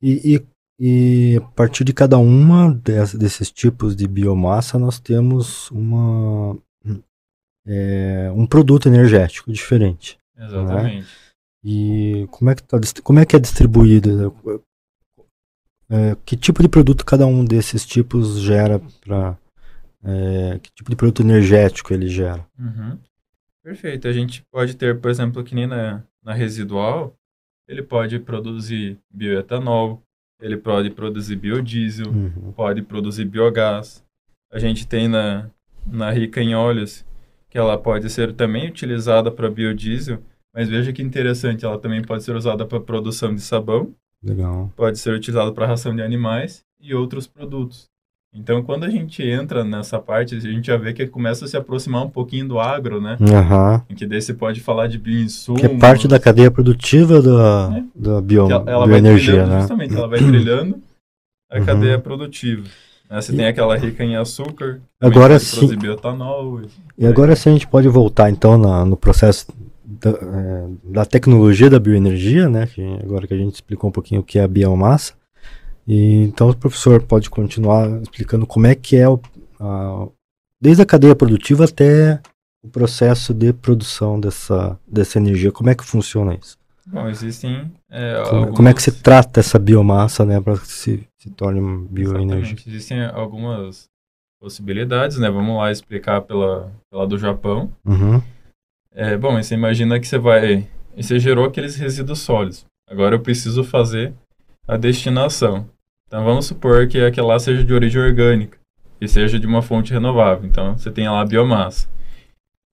E, 0.00 0.34
e, 0.34 0.46
e, 0.78 1.36
a 1.36 1.40
partir 1.40 1.84
de 1.84 1.92
cada 1.92 2.18
uma 2.18 2.72
desses 3.14 3.50
tipos 3.50 3.94
de 3.94 4.06
biomassa, 4.08 4.78
nós 4.78 4.98
temos 4.98 5.70
uma, 5.70 6.56
é, 7.66 8.32
um 8.34 8.46
produto 8.46 8.88
energético 8.88 9.52
diferente. 9.52 10.18
Né? 10.36 10.46
Exatamente. 10.46 10.96
Né? 10.96 11.06
E 11.64 12.26
como 12.30 12.50
é 12.50 12.54
que, 12.54 12.62
tá, 12.62 12.80
como 13.02 13.20
é, 13.20 13.26
que 13.26 13.36
é 13.36 13.38
distribuída? 13.38 14.32
É, 15.88 16.16
que 16.24 16.36
tipo 16.36 16.62
de 16.62 16.68
produto 16.68 17.04
cada 17.04 17.26
um 17.26 17.44
desses 17.44 17.86
tipos 17.86 18.40
gera 18.40 18.80
para. 19.04 19.38
É, 20.04 20.58
que 20.58 20.72
tipo 20.72 20.90
de 20.90 20.96
produto 20.96 21.22
energético 21.22 21.94
ele 21.94 22.08
gera? 22.08 22.44
Uhum. 22.58 22.98
Perfeito. 23.62 24.08
A 24.08 24.12
gente 24.12 24.44
pode 24.50 24.76
ter, 24.76 24.98
por 25.00 25.10
exemplo, 25.10 25.42
que 25.44 25.54
nem 25.54 25.66
na, 25.66 26.02
na 26.22 26.34
residual, 26.34 27.16
ele 27.68 27.82
pode 27.82 28.18
produzir 28.18 28.98
bioetanol, 29.10 30.02
ele 30.40 30.56
pode 30.56 30.90
produzir 30.90 31.36
biodiesel, 31.36 32.08
uhum. 32.08 32.52
pode 32.52 32.82
produzir 32.82 33.24
biogás. 33.24 34.04
A 34.50 34.58
gente 34.58 34.86
tem 34.86 35.08
na, 35.08 35.48
na 35.86 36.10
rica 36.10 36.40
em 36.40 36.54
óleos, 36.54 37.04
que 37.48 37.56
ela 37.56 37.78
pode 37.78 38.10
ser 38.10 38.32
também 38.32 38.68
utilizada 38.68 39.30
para 39.30 39.50
biodiesel, 39.50 40.18
mas 40.54 40.68
veja 40.68 40.92
que 40.92 41.02
interessante, 41.02 41.64
ela 41.64 41.78
também 41.78 42.02
pode 42.02 42.24
ser 42.24 42.34
usada 42.34 42.66
para 42.66 42.80
produção 42.80 43.34
de 43.34 43.40
sabão, 43.40 43.94
Legal. 44.22 44.72
pode 44.76 44.98
ser 44.98 45.14
utilizada 45.14 45.52
para 45.52 45.66
ração 45.66 45.94
de 45.94 46.02
animais 46.02 46.64
e 46.80 46.94
outros 46.94 47.26
produtos. 47.26 47.91
Então, 48.34 48.62
quando 48.62 48.84
a 48.84 48.90
gente 48.90 49.22
entra 49.22 49.62
nessa 49.62 49.98
parte, 49.98 50.34
a 50.34 50.40
gente 50.40 50.66
já 50.66 50.76
vê 50.78 50.94
que 50.94 51.06
começa 51.06 51.44
a 51.44 51.48
se 51.48 51.54
aproximar 51.54 52.02
um 52.02 52.08
pouquinho 52.08 52.48
do 52.48 52.58
agro, 52.58 52.98
né? 52.98 53.18
Uhum. 53.20 53.82
Em 53.90 53.94
que 53.94 54.06
daí 54.06 54.22
você 54.22 54.32
pode 54.32 54.58
falar 54.60 54.86
de 54.86 54.98
bioinsumos. 54.98 55.60
Que 55.60 55.66
é 55.66 55.78
parte 55.78 56.08
da 56.08 56.18
cadeia 56.18 56.50
produtiva 56.50 57.20
da, 57.20 57.76
é. 57.76 57.84
da 57.94 58.20
bio, 58.22 58.50
ela, 58.50 58.64
ela 58.66 58.86
bioenergia, 58.86 59.46
né? 59.46 59.60
Justamente, 59.60 59.94
ela 59.94 60.08
vai 60.08 60.18
trilhando 60.18 60.80
a 61.50 61.58
uhum. 61.58 61.66
cadeia 61.66 61.98
produtiva. 61.98 62.62
Né? 63.10 63.20
Você 63.20 63.32
e... 63.32 63.36
tem 63.36 63.46
aquela 63.46 63.76
rica 63.76 64.02
em 64.02 64.16
açúcar, 64.16 64.80
agora 64.98 65.38
sim. 65.38 65.76
bioetanol. 65.76 66.62
E, 66.62 67.04
e 67.04 67.06
agora 67.06 67.36
sim 67.36 67.50
a 67.50 67.52
gente 67.52 67.68
pode 67.68 67.86
voltar, 67.88 68.30
então, 68.30 68.56
na, 68.56 68.82
no 68.82 68.96
processo 68.96 69.46
da, 69.84 70.10
é, 70.10 70.66
da, 70.84 71.04
tecnologia 71.04 71.68
da 71.68 71.78
bioenergia, 71.78 72.48
né? 72.48 72.66
Que 72.66 72.82
agora 73.02 73.26
que 73.26 73.34
a 73.34 73.38
gente 73.38 73.56
explicou 73.56 73.90
um 73.90 73.92
pouquinho 73.92 74.22
o 74.22 74.24
que 74.24 74.38
é 74.38 74.42
a 74.42 74.48
biomassa. 74.48 75.12
E, 75.86 76.22
então 76.22 76.48
o 76.48 76.56
professor 76.56 77.02
pode 77.02 77.28
continuar 77.28 77.88
explicando 78.02 78.46
como 78.46 78.66
é 78.66 78.74
que 78.74 78.96
é 78.96 79.08
o, 79.08 79.20
a, 79.58 80.08
desde 80.60 80.82
a 80.82 80.86
cadeia 80.86 81.14
produtiva 81.14 81.64
até 81.64 82.20
o 82.62 82.68
processo 82.68 83.34
de 83.34 83.52
produção 83.52 84.20
dessa, 84.20 84.78
dessa 84.86 85.18
energia, 85.18 85.50
como 85.50 85.70
é 85.70 85.74
que 85.74 85.84
funciona 85.84 86.34
isso? 86.34 86.56
Bom, 86.86 87.08
existem 87.08 87.72
é, 87.90 88.22
como, 88.24 88.36
algumas... 88.36 88.56
como, 88.56 88.68
é 88.68 88.74
que 88.74 88.82
se 88.82 88.92
trata 88.92 89.40
essa 89.40 89.58
biomassa, 89.58 90.24
né, 90.24 90.40
para 90.40 90.58
que 90.58 90.66
se, 90.66 91.06
se 91.18 91.30
torne 91.30 91.60
bioenergia? 91.88 92.56
Existem 92.66 93.04
algumas 93.04 93.88
possibilidades, 94.40 95.18
né? 95.18 95.30
Vamos 95.30 95.56
lá 95.56 95.70
explicar 95.70 96.20
pela, 96.22 96.72
pela 96.90 97.06
do 97.06 97.16
Japão. 97.16 97.72
Uhum. 97.84 98.20
É, 98.92 99.16
bom, 99.16 99.40
você 99.40 99.54
imagina 99.54 100.00
que 100.00 100.06
você 100.06 100.18
vai... 100.18 100.68
Você 100.96 101.18
gerou 101.20 101.44
aqueles 101.44 101.76
resíduos 101.76 102.18
sólidos. 102.18 102.66
Agora 102.90 103.14
eu 103.14 103.20
preciso 103.20 103.62
fazer 103.62 104.12
a 104.66 104.76
destinação. 104.76 105.68
Então 106.12 106.24
vamos 106.24 106.44
supor 106.44 106.86
que 106.88 107.00
aquela 107.00 107.28
lá 107.28 107.38
seja 107.38 107.64
de 107.64 107.72
origem 107.72 107.98
orgânica 107.98 108.58
e 109.00 109.08
seja 109.08 109.40
de 109.40 109.46
uma 109.46 109.62
fonte 109.62 109.94
renovável. 109.94 110.44
Então 110.44 110.76
você 110.76 110.90
tem 110.90 111.08
lá 111.08 111.22
a 111.22 111.24
biomassa. 111.24 111.88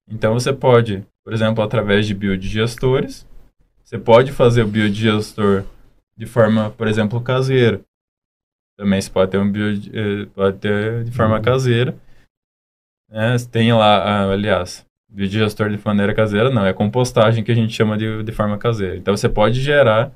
Então 0.06 0.34
você 0.34 0.52
pode, 0.52 1.06
por 1.24 1.32
exemplo, 1.32 1.64
através 1.64 2.06
de 2.06 2.12
biodigestores, 2.12 3.26
você 3.82 3.98
pode 3.98 4.30
fazer 4.30 4.62
o 4.62 4.68
biodigestor 4.68 5.64
de 6.14 6.26
forma, 6.26 6.68
por 6.72 6.86
exemplo, 6.86 7.18
caseira. 7.22 7.80
Também 8.76 9.00
você 9.00 9.10
pode 9.10 9.30
ter 9.30 9.38
um 9.38 9.50
bio, 9.50 9.72
eh, 9.72 10.26
pode 10.34 10.58
ter 10.58 11.04
de 11.04 11.10
forma 11.10 11.36
uhum. 11.36 11.42
caseira. 11.42 11.96
Né? 13.08 13.38
Você 13.38 13.48
tem 13.48 13.72
lá, 13.72 14.30
aliás, 14.30 14.84
biodigestor 15.08 15.70
de 15.70 15.80
maneira 15.82 16.14
caseira, 16.14 16.50
não, 16.50 16.66
é 16.66 16.74
compostagem 16.74 17.42
que 17.42 17.50
a 17.50 17.54
gente 17.54 17.72
chama 17.72 17.96
de, 17.96 18.22
de 18.22 18.32
forma 18.32 18.58
caseira. 18.58 18.98
Então 18.98 19.16
você 19.16 19.30
pode 19.30 19.62
gerar 19.62 20.12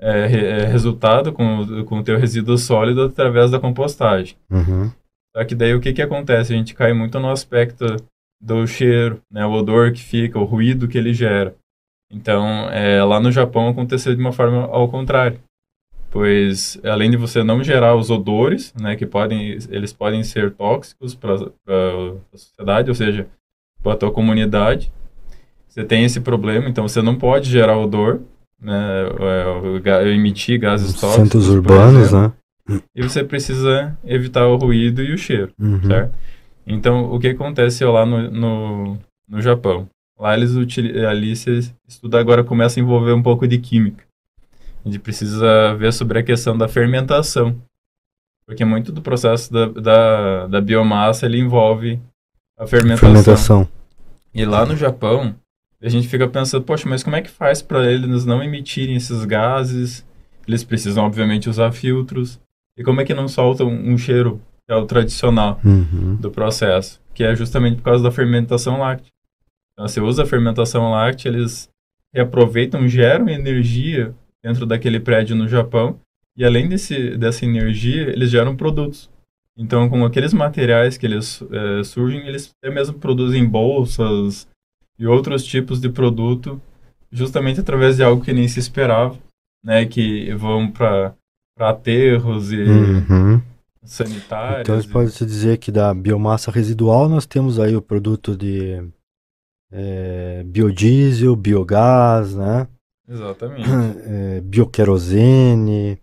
é, 0.00 0.20
é, 0.20 0.64
resultado 0.66 1.32
com, 1.32 1.84
com 1.84 1.98
o 1.98 2.04
teu 2.04 2.18
resíduo 2.18 2.56
sólido 2.56 3.02
através 3.02 3.50
da 3.50 3.58
compostagem. 3.58 4.36
Uhum. 4.50 4.90
Só 5.36 5.44
que 5.44 5.54
daí 5.54 5.74
o 5.74 5.80
que, 5.80 5.92
que 5.92 6.02
acontece? 6.02 6.52
A 6.52 6.56
gente 6.56 6.74
cai 6.74 6.92
muito 6.92 7.18
no 7.18 7.30
aspecto 7.30 7.84
do 8.40 8.66
cheiro, 8.66 9.20
né, 9.30 9.44
o 9.44 9.52
odor 9.52 9.92
que 9.92 10.00
fica, 10.00 10.38
o 10.38 10.44
ruído 10.44 10.86
que 10.86 10.96
ele 10.96 11.12
gera. 11.12 11.54
Então, 12.10 12.70
é, 12.70 13.02
lá 13.02 13.20
no 13.20 13.32
Japão 13.32 13.68
aconteceu 13.68 14.14
de 14.14 14.20
uma 14.20 14.32
forma 14.32 14.64
ao 14.66 14.88
contrário. 14.88 15.40
Pois, 16.10 16.80
além 16.84 17.10
de 17.10 17.18
você 17.18 17.42
não 17.42 17.62
gerar 17.62 17.94
os 17.94 18.08
odores, 18.10 18.72
né, 18.74 18.96
que 18.96 19.04
podem, 19.04 19.58
eles 19.68 19.92
podem 19.92 20.22
ser 20.22 20.52
tóxicos 20.52 21.14
para 21.14 21.34
a 21.34 22.36
sociedade, 22.36 22.88
ou 22.88 22.94
seja, 22.94 23.28
para 23.82 23.92
a 23.92 23.96
tua 23.96 24.10
comunidade, 24.10 24.90
você 25.68 25.84
tem 25.84 26.04
esse 26.04 26.20
problema, 26.20 26.68
então 26.68 26.88
você 26.88 27.02
não 27.02 27.16
pode 27.16 27.50
gerar 27.50 27.76
odor, 27.76 28.20
né, 28.60 29.04
é, 29.84 30.08
emitir 30.08 30.58
gases 30.60 30.92
tóxicos. 30.94 31.14
Centros 31.14 31.48
urbanos, 31.48 32.12
né? 32.12 32.32
e 32.94 33.02
você 33.02 33.24
precisa 33.24 33.96
evitar 34.04 34.46
o 34.46 34.56
ruído 34.56 35.02
e 35.02 35.12
o 35.12 35.18
cheiro, 35.18 35.52
uhum. 35.58 35.82
certo? 35.82 36.14
Então, 36.66 37.12
o 37.12 37.18
que 37.18 37.28
aconteceu 37.28 37.90
lá 37.90 38.04
no, 38.04 38.30
no, 38.30 38.98
no 39.26 39.40
Japão? 39.40 39.88
Lá 40.18 40.36
eles 40.36 40.54
utilizam, 40.54 41.08
ali 41.08 41.34
você 41.34 41.60
estuda 41.86 42.20
agora 42.20 42.44
começa 42.44 42.78
a 42.78 42.82
envolver 42.82 43.12
um 43.12 43.22
pouco 43.22 43.46
de 43.46 43.58
química. 43.58 44.04
A 44.84 44.88
gente 44.88 44.98
precisa 44.98 45.74
ver 45.74 45.92
sobre 45.92 46.18
a 46.18 46.22
questão 46.22 46.58
da 46.58 46.68
fermentação. 46.68 47.56
Porque 48.44 48.64
muito 48.64 48.90
do 48.90 49.00
processo 49.00 49.52
da, 49.52 49.66
da, 49.66 50.46
da 50.46 50.60
biomassa 50.60 51.26
ele 51.26 51.38
envolve 51.38 52.00
a 52.58 52.66
fermentação. 52.66 53.08
fermentação. 53.08 53.68
E 54.34 54.44
lá 54.44 54.66
no 54.66 54.76
Japão, 54.76 55.34
a 55.82 55.88
gente 55.88 56.08
fica 56.08 56.26
pensando, 56.26 56.64
poxa, 56.64 56.88
mas 56.88 57.02
como 57.02 57.16
é 57.16 57.22
que 57.22 57.30
faz 57.30 57.62
para 57.62 57.90
eles 57.90 58.24
não 58.24 58.42
emitirem 58.42 58.96
esses 58.96 59.24
gases? 59.24 60.04
Eles 60.46 60.64
precisam, 60.64 61.04
obviamente, 61.04 61.48
usar 61.48 61.70
filtros. 61.72 62.40
E 62.76 62.82
como 62.82 63.00
é 63.00 63.04
que 63.04 63.14
não 63.14 63.28
soltam 63.28 63.68
um 63.68 63.96
cheiro, 63.96 64.40
que 64.66 64.72
é 64.72 64.76
o 64.76 64.86
tradicional 64.86 65.60
uhum. 65.64 66.16
do 66.16 66.30
processo? 66.30 67.00
Que 67.14 67.22
é 67.22 67.34
justamente 67.34 67.76
por 67.76 67.84
causa 67.84 68.02
da 68.02 68.10
fermentação 68.10 68.80
láctea. 68.80 69.12
Então, 69.72 69.86
você 69.86 70.00
usa 70.00 70.24
a 70.24 70.26
fermentação 70.26 70.90
láctea, 70.90 71.28
eles 71.28 71.68
reaproveitam, 72.12 72.88
geram 72.88 73.28
energia 73.28 74.14
dentro 74.42 74.66
daquele 74.66 74.98
prédio 74.98 75.36
no 75.36 75.46
Japão. 75.46 76.00
E 76.36 76.44
além 76.44 76.68
desse, 76.68 77.16
dessa 77.16 77.44
energia, 77.44 78.10
eles 78.10 78.30
geram 78.30 78.56
produtos. 78.56 79.10
Então, 79.56 79.88
com 79.88 80.04
aqueles 80.04 80.32
materiais 80.32 80.96
que 80.96 81.04
eles 81.04 81.42
é, 81.50 81.82
surgem, 81.82 82.26
eles 82.26 82.54
até 82.62 82.72
mesmo 82.72 82.98
produzem 82.98 83.44
bolsas, 83.44 84.48
e 84.98 85.06
outros 85.06 85.44
tipos 85.44 85.80
de 85.80 85.88
produto, 85.88 86.60
justamente 87.10 87.60
através 87.60 87.96
de 87.96 88.02
algo 88.02 88.22
que 88.22 88.32
nem 88.32 88.48
se 88.48 88.58
esperava, 88.58 89.16
né? 89.64 89.86
Que 89.86 90.34
vão 90.34 90.70
para 90.70 91.14
aterros 91.58 92.52
e 92.52 92.62
uhum. 92.62 93.40
sanitários. 93.84 94.60
Então, 94.62 94.80
e... 94.80 94.88
pode-se 94.88 95.24
dizer 95.24 95.58
que 95.58 95.70
da 95.70 95.94
biomassa 95.94 96.50
residual 96.50 97.08
nós 97.08 97.26
temos 97.26 97.60
aí 97.60 97.76
o 97.76 97.82
produto 97.82 98.36
de 98.36 98.82
é, 99.70 100.42
biodiesel, 100.44 101.36
biogás, 101.36 102.34
né? 102.34 102.66
Exatamente. 103.08 103.68
É, 104.10 104.40
bioquerosene. 104.40 105.98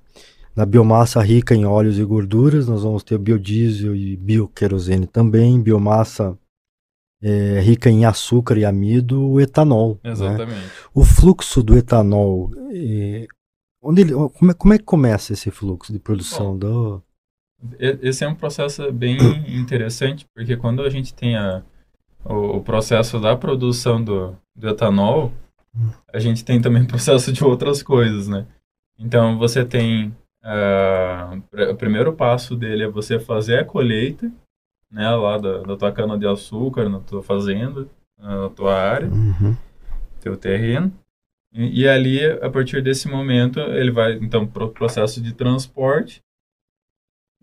Na 0.55 0.65
biomassa 0.65 1.21
rica 1.21 1.53
em 1.53 1.65
óleos 1.65 1.99
e 1.99 2.03
gorduras, 2.03 2.67
nós 2.67 2.83
vamos 2.83 3.03
ter 3.03 3.17
biodiesel 3.17 3.93
e 3.93 4.15
bioquerosene 4.15 5.05
também. 5.05 5.59
Biomassa 5.59 6.37
é, 7.21 7.59
rica 7.59 7.89
em 7.89 8.05
açúcar 8.05 8.57
e 8.57 8.65
amido, 8.65 9.21
o 9.21 9.41
etanol. 9.41 9.99
Né? 10.03 10.11
Exatamente. 10.11 10.59
Né? 10.59 10.69
O 10.93 11.03
fluxo 11.03 11.63
do 11.63 11.77
etanol, 11.77 12.51
é, 12.71 13.27
onde 13.81 14.01
ele, 14.01 14.13
como, 14.13 14.51
é, 14.51 14.53
como 14.53 14.73
é 14.73 14.77
que 14.77 14.83
começa 14.83 15.33
esse 15.33 15.51
fluxo 15.51 15.91
de 15.91 15.99
produção 15.99 16.57
Bom, 16.57 16.57
do... 16.57 17.03
Esse 17.79 18.23
é 18.23 18.27
um 18.27 18.35
processo 18.35 18.91
bem 18.91 19.17
interessante, 19.47 20.27
porque 20.35 20.55
quando 20.55 20.83
a 20.83 20.89
gente 20.89 21.13
tem 21.13 21.35
a, 21.35 21.63
o, 22.23 22.57
o, 22.57 22.61
processo 22.61 23.19
da 23.19 23.35
produção 23.35 24.03
do, 24.03 24.35
do 24.55 24.69
etanol, 24.69 25.31
a 26.13 26.19
gente 26.19 26.45
tem 26.45 26.61
também 26.61 26.83
o 26.83 26.87
processo 26.87 27.31
de 27.31 27.43
outras 27.43 27.81
coisas, 27.81 28.27
né? 28.27 28.45
Então, 28.99 29.37
você 29.37 29.65
tem... 29.65 30.15
Uh, 30.43 31.71
o 31.71 31.75
primeiro 31.75 32.13
passo 32.13 32.55
dele 32.55 32.83
é 32.83 32.87
você 32.87 33.19
fazer 33.19 33.57
a 33.57 33.65
colheita, 33.65 34.31
né, 34.95 35.09
lá 35.09 35.37
da, 35.37 35.57
da 35.61 35.75
tua 35.75 35.91
cana 35.91 36.17
de 36.17 36.25
açúcar, 36.25 36.87
na 36.87 37.01
tua 37.01 37.21
fazenda, 37.21 37.85
na 38.17 38.49
tua 38.49 38.73
área, 38.73 39.09
uhum. 39.09 39.53
teu 40.21 40.37
terreno. 40.37 40.89
E, 41.51 41.81
e, 41.81 41.87
ali, 41.87 42.25
a 42.25 42.49
partir 42.49 42.81
desse 42.81 43.09
momento, 43.09 43.59
ele 43.59 43.91
vai, 43.91 44.13
então, 44.13 44.47
para 44.47 44.63
o 44.63 44.69
processo 44.69 45.21
de 45.21 45.33
transporte. 45.33 46.23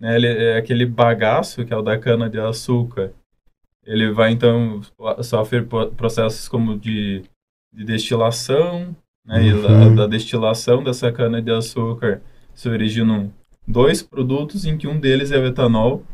Né, 0.00 0.16
ele, 0.16 0.26
é 0.26 0.56
aquele 0.56 0.86
bagaço, 0.86 1.62
que 1.66 1.74
é 1.74 1.76
o 1.76 1.82
da 1.82 1.98
cana 1.98 2.28
de 2.28 2.40
açúcar, 2.40 3.12
ele 3.84 4.10
vai, 4.10 4.32
então, 4.32 4.80
sofrer 5.22 5.66
processos 5.94 6.48
como 6.48 6.78
de, 6.78 7.22
de 7.70 7.84
destilação, 7.84 8.96
né, 9.26 9.40
uhum. 9.40 9.46
e 9.46 9.62
da, 9.62 9.88
da, 10.02 10.06
destilação 10.06 10.82
dessa 10.82 11.12
cana 11.12 11.42
de 11.42 11.50
açúcar 11.50 12.22
se 12.54 12.66
originam 12.70 13.30
dois 13.66 14.02
produtos 14.02 14.64
em 14.64 14.76
que 14.76 14.86
um 14.86 14.98
deles 14.98 15.30
é 15.30 15.38
o 15.38 15.46
etanol. 15.46 16.04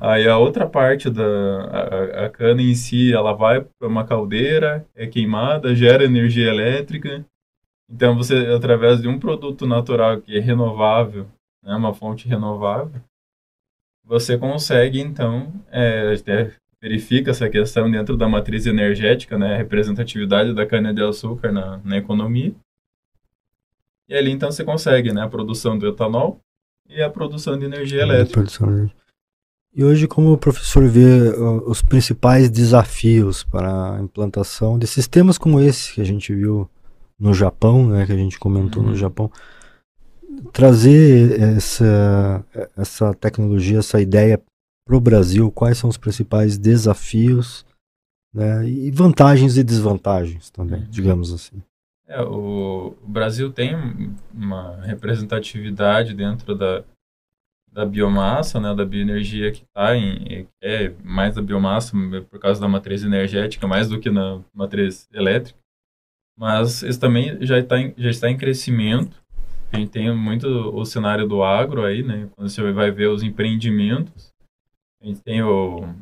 Aí 0.00 0.28
a 0.28 0.36
outra 0.38 0.66
parte 0.66 1.08
da 1.08 1.24
a, 1.24 2.26
a 2.26 2.28
cana 2.28 2.62
em 2.62 2.74
si, 2.74 3.12
ela 3.12 3.32
vai 3.32 3.60
para 3.60 3.88
uma 3.88 4.04
caldeira, 4.04 4.86
é 4.94 5.06
queimada, 5.06 5.74
gera 5.74 6.04
energia 6.04 6.48
elétrica. 6.48 7.24
Então 7.90 8.16
você 8.16 8.34
através 8.54 9.00
de 9.00 9.08
um 9.08 9.18
produto 9.18 9.66
natural 9.66 10.20
que 10.20 10.36
é 10.36 10.40
renovável, 10.40 11.26
né, 11.62 11.74
uma 11.74 11.94
fonte 11.94 12.28
renovável, 12.28 13.00
você 14.04 14.36
consegue 14.36 15.00
então 15.00 15.52
é, 15.70 16.14
até 16.14 16.52
verifica 16.80 17.30
essa 17.30 17.48
questão 17.48 17.90
dentro 17.90 18.16
da 18.16 18.28
matriz 18.28 18.66
energética, 18.66 19.36
né, 19.36 19.54
a 19.54 19.56
representatividade 19.56 20.54
da 20.54 20.66
cana 20.66 20.94
de 20.94 21.02
açúcar 21.02 21.52
na, 21.52 21.78
na 21.78 21.96
economia. 21.96 22.54
E 24.08 24.14
ali 24.14 24.30
então 24.30 24.50
você 24.50 24.64
consegue, 24.64 25.12
né, 25.12 25.22
a 25.22 25.28
produção 25.28 25.76
do 25.76 25.86
etanol, 25.86 26.40
e 26.88 27.02
a 27.02 27.10
produção 27.10 27.58
de 27.58 27.64
energia 27.64 28.02
elétrica. 28.02 28.90
E 29.74 29.84
hoje, 29.84 30.08
como 30.08 30.32
o 30.32 30.38
professor 30.38 30.88
vê 30.88 31.30
os 31.66 31.82
principais 31.82 32.50
desafios 32.50 33.44
para 33.44 33.94
a 33.94 34.00
implantação 34.00 34.78
de 34.78 34.86
sistemas 34.86 35.38
como 35.38 35.60
esse 35.60 35.92
que 35.92 36.00
a 36.00 36.04
gente 36.04 36.34
viu 36.34 36.68
no 37.18 37.34
Japão, 37.34 37.86
né, 37.86 38.06
que 38.06 38.12
a 38.12 38.16
gente 38.16 38.38
comentou 38.38 38.82
uhum. 38.82 38.90
no 38.90 38.96
Japão, 38.96 39.30
trazer 40.52 41.40
essa, 41.40 42.44
essa 42.76 43.14
tecnologia, 43.14 43.78
essa 43.78 44.00
ideia 44.00 44.40
para 44.86 44.96
o 44.96 45.00
Brasil, 45.00 45.50
quais 45.50 45.78
são 45.78 45.90
os 45.90 45.98
principais 45.98 46.56
desafios 46.56 47.66
né, 48.32 48.66
e 48.66 48.90
vantagens 48.90 49.56
e 49.56 49.62
desvantagens 49.62 50.50
também, 50.50 50.80
uhum. 50.80 50.90
digamos 50.90 51.32
assim. 51.32 51.62
É, 52.08 52.22
o, 52.22 52.96
Brasil 53.06 53.52
tem 53.52 53.76
uma 54.32 54.80
representatividade 54.80 56.14
dentro 56.14 56.54
da, 56.54 56.82
da 57.70 57.84
biomassa, 57.84 58.58
né, 58.58 58.74
da 58.74 58.84
bioenergia 58.84 59.52
que 59.52 59.62
está 59.64 59.94
em 59.94 60.48
é 60.62 60.88
mais 61.04 61.34
da 61.34 61.42
biomassa 61.42 61.94
por 62.30 62.40
causa 62.40 62.58
da 62.58 62.66
matriz 62.66 63.04
energética 63.04 63.66
mais 63.66 63.90
do 63.90 64.00
que 64.00 64.08
na 64.08 64.40
matriz 64.54 65.06
elétrica, 65.12 65.58
mas 66.36 66.82
isso 66.82 66.98
também 66.98 67.44
já 67.44 67.58
está 67.58 67.78
em, 67.78 67.92
já 67.98 68.08
está 68.08 68.30
em 68.30 68.38
crescimento. 68.38 69.22
A 69.70 69.76
gente 69.76 69.90
tem 69.90 70.10
muito 70.16 70.46
o 70.46 70.82
cenário 70.86 71.28
do 71.28 71.42
agro 71.42 71.84
aí, 71.84 72.02
né? 72.02 72.30
Quando 72.34 72.48
você 72.48 72.72
vai 72.72 72.90
ver 72.90 73.08
os 73.08 73.22
empreendimentos, 73.22 74.32
a 75.02 75.06
gente 75.06 75.20
tem 75.20 75.42
o 75.42 75.94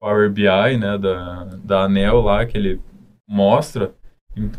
Power 0.00 0.28
BI, 0.32 0.76
né, 0.78 0.98
da, 0.98 1.44
da 1.44 1.84
Anel 1.84 2.20
lá 2.20 2.44
que 2.44 2.58
ele 2.58 2.80
mostra 3.28 3.94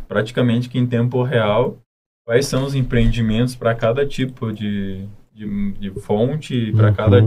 praticamente 0.07 0.69
que 0.69 0.77
em 0.77 0.87
tempo 0.87 1.23
real 1.23 1.79
quais 2.25 2.47
são 2.47 2.65
os 2.65 2.73
empreendimentos 2.73 3.55
para 3.55 3.75
cada 3.75 4.05
tipo 4.05 4.51
de, 4.51 5.07
de, 5.31 5.71
de 5.73 5.91
fonte, 6.01 6.71
para 6.71 6.89
uhum. 6.89 6.95
cada, 6.95 7.21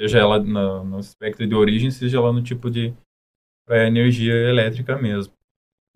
seja 0.00 0.18
ela 0.18 0.38
no, 0.38 0.84
no 0.84 0.96
aspecto 0.96 1.46
de 1.46 1.54
origem, 1.54 1.90
seja 1.90 2.20
lá 2.20 2.32
no 2.32 2.42
tipo 2.42 2.70
de 2.70 2.94
energia 3.70 4.32
elétrica 4.32 4.96
mesmo. 4.96 5.32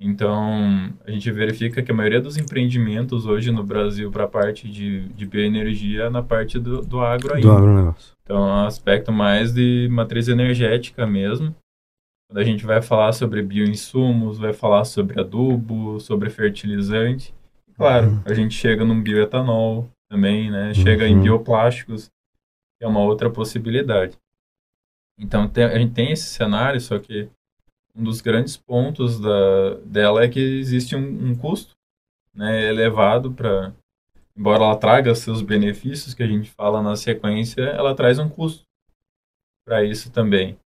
Então, 0.05 0.93
a 1.07 1.11
gente 1.13 1.31
verifica 1.31 1.81
que 1.81 1.93
a 1.93 1.95
maioria 1.95 2.21
dos 2.21 2.37
empreendimentos 2.37 3.25
hoje 3.25 3.53
no 3.53 3.63
Brasil 3.63 4.11
para 4.11 4.25
a 4.25 4.29
parte 4.29 4.69
de, 4.69 5.09
de 5.11 5.25
bioenergia 5.25 6.05
é 6.05 6.11
na 6.11 6.23
parte 6.23 6.59
do, 6.59 6.83
do 6.83 7.01
agro 7.01 7.35
ainda. 7.35 7.47
Do 7.47 7.57
agronegócio. 7.57 8.13
Então, 8.25 8.37
é 8.37 8.41
um 8.41 8.67
aspecto 8.67 9.13
mais 9.13 9.55
de 9.55 9.89
matriz 9.91 10.27
energética 10.27 11.07
mesmo. 11.07 11.55
Quando 12.33 12.41
a 12.41 12.45
gente 12.45 12.65
vai 12.65 12.81
falar 12.81 13.13
sobre 13.13 13.43
bioinsumos, 13.43 14.39
vai 14.39 14.55
falar 14.55 14.87
sobre 14.87 15.21
adubo, 15.21 16.01
sobre 16.01 16.31
fertilizante. 16.31 17.35
Claro, 17.75 18.09
uhum. 18.09 18.23
a 18.25 18.33
gente 18.33 18.55
chega 18.55 18.87
num 18.87 19.03
bioetanol 19.03 19.87
também, 20.09 20.51
né? 20.51 20.73
Chega 20.73 21.05
uhum. 21.05 21.11
em 21.11 21.21
bioplásticos, 21.21 22.07
que 22.79 22.87
é 22.87 22.89
uma 22.89 23.01
outra 23.01 23.29
possibilidade. 23.29 24.17
Então, 25.19 25.47
tem, 25.47 25.65
a 25.65 25.79
gente 25.79 25.93
tem 25.93 26.11
esse 26.11 26.25
cenário, 26.25 26.81
só 26.81 26.99
que 26.99 27.29
um 27.95 28.03
dos 28.03 28.23
grandes 28.23 28.57
pontos 28.57 29.21
da, 29.21 29.75
dela 29.85 30.25
é 30.25 30.29
que 30.29 30.41
existe 30.41 30.97
um, 30.97 31.33
um 31.33 31.35
custo 31.35 31.75
né, 32.35 32.67
elevado 32.67 33.31
para. 33.31 33.75
Embora 34.35 34.65
ela 34.65 34.77
traga 34.77 35.15
seus 35.15 35.43
benefícios, 35.43 36.15
que 36.15 36.23
a 36.23 36.27
gente 36.27 36.49
fala 36.49 36.81
na 36.81 36.97
sequência, 36.97 37.61
ela 37.61 37.95
traz 37.95 38.19
um 38.19 38.31
custo 38.31 38.65
para 39.67 39.85
isso 39.85 40.11
também. 40.11 40.57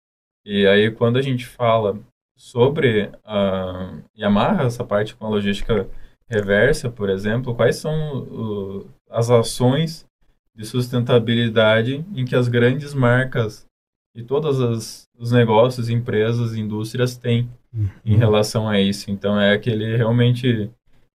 E 0.47 0.65
aí, 0.65 0.93
quando 0.93 1.19
a 1.19 1.23
gente 1.23 1.45
fala 1.45 1.99
sobre 2.37 3.11
a 3.25 3.99
Yamaha, 4.17 4.63
essa 4.63 4.85
parte 4.85 5.17
com 5.17 5.27
a 5.27 5.29
logística 5.29 5.89
reversa, 6.31 6.89
por 6.89 7.11
exemplo, 7.11 7.53
quais 7.53 7.77
são 7.77 8.19
o, 8.19 8.87
as 9.11 9.29
ações 9.29 10.07
de 10.55 10.65
sustentabilidade 10.65 12.07
em 12.15 12.25
que 12.25 12.37
as 12.37 12.47
grandes 12.47 12.95
marcas 12.95 13.67
e 14.15 14.23
todos 14.23 15.09
os 15.19 15.33
negócios, 15.33 15.91
empresas, 15.91 16.55
indústrias 16.55 17.17
têm 17.17 17.51
uhum. 17.75 17.89
em 18.05 18.17
relação 18.17 18.69
a 18.69 18.81
isso. 18.81 19.11
Então, 19.11 19.41
é 19.41 19.53
aquele 19.53 19.97
realmente, 19.97 20.71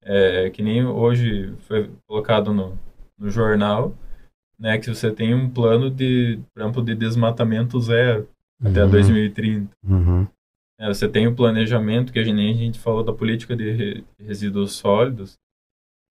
é, 0.04 0.48
que 0.48 0.62
nem 0.62 0.86
hoje 0.86 1.52
foi 1.60 1.90
colocado 2.06 2.50
no, 2.54 2.78
no 3.18 3.28
jornal, 3.28 3.94
né, 4.58 4.78
que 4.78 4.88
você 4.88 5.10
tem 5.10 5.34
um 5.34 5.50
plano 5.50 5.90
de, 5.90 6.40
por 6.54 6.62
exemplo, 6.62 6.82
de 6.82 6.94
desmatamento 6.94 7.78
zero 7.78 8.26
uhum. 8.60 8.70
até 8.70 8.86
2030. 8.86 9.70
Uhum. 9.84 10.26
É, 10.78 10.86
você 10.86 11.08
tem 11.08 11.26
o 11.26 11.34
planejamento, 11.34 12.12
que 12.12 12.18
a 12.18 12.24
gente, 12.24 12.40
a 12.40 12.54
gente 12.54 12.78
falou 12.78 13.02
da 13.02 13.12
política 13.12 13.56
de 13.56 14.04
resíduos 14.18 14.72
sólidos, 14.72 15.38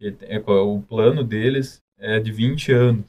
é, 0.02 0.40
o 0.40 0.82
plano 0.82 1.24
deles 1.24 1.82
é 1.98 2.20
de 2.20 2.32
20 2.32 2.72
anos, 2.72 3.06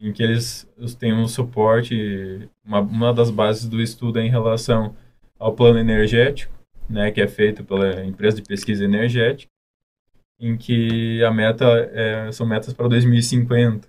em 0.00 0.12
que 0.12 0.22
eles 0.22 0.66
têm 0.98 1.12
um 1.12 1.26
suporte, 1.26 2.48
uma, 2.64 2.80
uma 2.80 3.12
das 3.12 3.30
bases 3.30 3.68
do 3.68 3.82
estudo 3.82 4.18
é 4.18 4.22
em 4.22 4.30
relação 4.30 4.94
ao 5.38 5.54
plano 5.54 5.78
energético, 5.78 6.54
né, 6.88 7.10
que 7.10 7.20
é 7.20 7.28
feito 7.28 7.64
pela 7.64 8.04
empresa 8.04 8.40
de 8.40 8.48
pesquisa 8.48 8.84
energética, 8.84 9.50
em 10.40 10.56
que 10.56 11.22
a 11.24 11.30
meta 11.30 11.66
é, 11.92 12.30
são 12.32 12.46
metas 12.46 12.72
para 12.72 12.88
2050. 12.88 13.88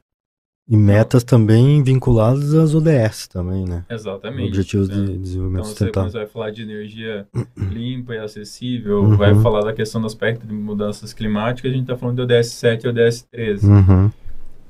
E 0.70 0.78
metas 0.78 1.24
também 1.24 1.82
vinculadas 1.82 2.54
às 2.54 2.76
ODS 2.76 3.28
também, 3.28 3.66
né? 3.66 3.84
Exatamente. 3.90 4.50
Objetivos 4.50 4.88
é. 4.88 4.94
de 4.94 5.18
Desenvolvimento 5.18 5.64
então, 5.64 5.70
Sustentável. 5.72 6.12
Você 6.12 6.18
vai 6.20 6.28
falar 6.28 6.52
de 6.52 6.62
energia 6.62 7.28
limpa 7.58 8.14
e 8.14 8.20
acessível, 8.20 9.02
uhum. 9.02 9.18
vai 9.18 9.34
falar 9.42 9.62
da 9.62 9.74
questão 9.74 10.00
do 10.00 10.06
aspecto 10.06 10.46
de 10.46 10.54
mudanças 10.54 11.12
climáticas, 11.12 11.72
a 11.72 11.74
gente 11.74 11.86
está 11.86 11.98
falando 11.98 12.18
de 12.18 12.36
ODS 12.36 12.50
7 12.50 12.84
e 12.84 12.88
ODS 12.88 13.24
13. 13.32 13.68
Uhum. 13.68 14.12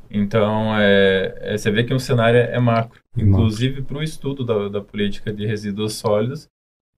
Então, 0.10 0.74
é, 0.78 1.38
é, 1.42 1.58
você 1.58 1.70
vê 1.70 1.84
que 1.84 1.94
um 1.94 2.00
cenário 2.00 2.40
é 2.40 2.60
macro. 2.60 3.02
Inclusive, 3.18 3.82
para 3.82 3.98
o 3.98 4.04
estudo 4.04 4.46
da, 4.46 4.70
da 4.70 4.82
política 4.82 5.34
de 5.34 5.46
resíduos 5.46 5.96
sólidos, 5.96 6.48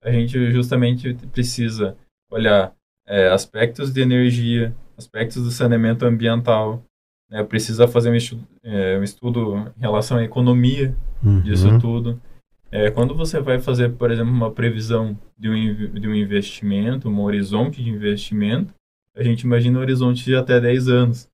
a 0.04 0.12
gente 0.12 0.52
justamente 0.52 1.14
precisa 1.32 1.98
olhar 2.32 2.72
é, 3.08 3.30
aspectos 3.30 3.92
de 3.92 4.00
energia, 4.00 4.74
aspectos 4.96 5.44
do 5.44 5.52
saneamento 5.52 6.06
ambiental, 6.06 6.84
né, 7.32 7.44
precisa 7.44 7.88
fazer 7.88 8.12
um 8.12 8.15
estudo, 8.15 8.46
é, 8.62 9.00
um 9.00 9.04
estudo 9.04 9.72
em 9.78 9.82
relação 9.82 10.17
à 10.17 10.24
economia 10.24 10.96
uhum. 11.24 11.41
disso 11.41 11.80
tudo. 11.80 12.22
É, 12.70 12.91
quando 12.91 13.15
você 13.15 13.39
vai 13.39 13.60
fazer, 13.60 13.94
por 13.94 14.12
exemplo, 14.12 14.32
uma 14.32 14.52
previsão 14.52 15.17
de 15.38 15.50
um, 15.50 15.94
de 16.00 16.08
um 16.08 16.13
investimento, 16.15 17.10
um 17.10 17.22
horizonte 17.22 17.82
de 17.82 17.89
investimento, 17.89 18.74
a 19.15 19.24
gente 19.24 19.41
imagina 19.41 19.80
um 19.80 19.82
horizonte 19.82 20.24
de 20.24 20.36
até 20.36 20.60
10 20.60 20.88
anos. 20.89 21.30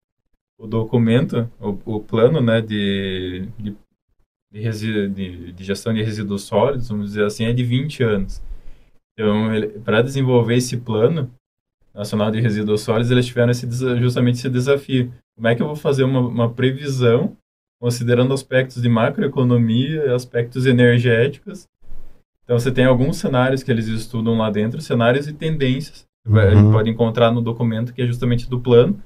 O 0.60 0.66
documento, 0.66 1.50
o, 1.60 1.98
o 1.98 2.00
plano 2.00 2.42
né, 2.42 2.62
de, 2.62 3.48
de, 3.60 3.76
de, 4.52 5.10
de, 5.10 5.52
de 5.54 5.64
gestão 5.64 5.94
de 5.94 6.02
resíduos 6.02 6.44
sólidos, 6.44 6.90
vamos 6.90 7.08
dizer 7.08 7.26
assim, 7.26 7.46
é 7.46 7.54
de 7.54 7.64
20 7.64 8.04
anos. 8.04 8.42
Então, 9.14 9.48
para 9.84 10.02
desenvolver 10.02 10.56
esse 10.56 10.78
plano 10.78 11.32
nacional 11.98 12.30
de 12.30 12.40
resíduos 12.40 12.82
sólidos, 12.82 13.10
eles 13.10 13.26
tiveram 13.26 13.52
esse, 13.52 13.68
justamente 14.00 14.36
esse 14.36 14.50
desafio. 14.50 15.12
Como 15.36 15.48
é 15.48 15.56
que 15.56 15.62
eu 15.62 15.68
vou 15.68 15.76
fazer 15.76 16.04
uma, 16.04 16.20
uma 16.20 16.54
previsão 16.54 17.36
considerando 17.82 18.34
aspectos 18.34 18.82
de 18.82 18.88
macroeconomia, 18.88 20.14
aspectos 20.14 20.66
energéticos? 20.68 21.68
Então, 22.44 22.58
você 22.58 22.72
tem 22.72 22.86
alguns 22.86 23.18
cenários 23.18 23.64
que 23.64 23.72
eles 23.72 23.88
estudam 23.88 24.38
lá 24.38 24.50
dentro, 24.50 24.80
cenários 24.80 25.28
e 25.28 25.34
tendências. 25.34 26.06
Uhum. 26.26 26.38
A 26.38 26.56
gente 26.56 26.72
pode 26.72 26.90
encontrar 26.90 27.32
no 27.32 27.42
documento 27.42 27.94
que 27.94 28.02
é 28.02 28.06
justamente 28.06 28.50
do 28.50 28.60
plano. 28.60 29.02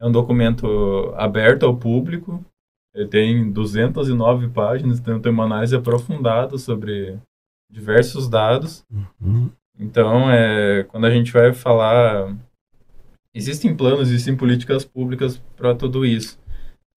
É 0.00 0.06
um 0.06 0.12
documento 0.12 1.12
aberto 1.16 1.64
ao 1.64 1.76
público. 1.76 2.44
Ele 2.94 3.06
tem 3.06 3.50
209 3.50 4.48
páginas, 4.48 4.98
então 4.98 5.20
tem 5.20 5.30
uma 5.30 5.44
análise 5.44 5.74
aprofundada 5.74 6.58
sobre 6.58 7.18
diversos 7.70 8.28
dados. 8.28 8.84
Uhum. 9.20 9.50
Então, 9.78 10.30
é, 10.30 10.82
quando 10.84 11.06
a 11.06 11.10
gente 11.10 11.32
vai 11.32 11.52
falar 11.52 12.36
existem 13.34 13.74
planos, 13.74 14.08
existem 14.08 14.36
políticas 14.36 14.84
públicas 14.84 15.40
para 15.56 15.74
tudo 15.74 16.04
isso. 16.04 16.38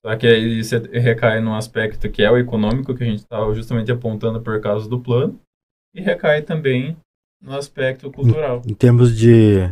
Só 0.04 0.16
que 0.16 0.26
aí 0.26 0.64
você 0.64 0.80
recai 1.00 1.40
num 1.40 1.54
aspecto 1.54 2.10
que 2.10 2.24
é 2.24 2.32
o 2.32 2.38
econômico, 2.38 2.96
que 2.96 3.04
a 3.04 3.08
gente 3.08 3.20
está 3.20 3.38
justamente 3.54 3.92
apontando 3.92 4.42
por 4.42 4.60
causa 4.60 4.90
do 4.90 5.00
plano, 5.00 5.40
e 5.94 6.02
recai 6.02 6.42
também 6.42 6.98
no 7.42 7.56
aspecto 7.56 8.12
cultural. 8.12 8.64
Em, 8.66 8.72
em 8.72 8.74
termos 8.74 9.16
de 9.16 9.70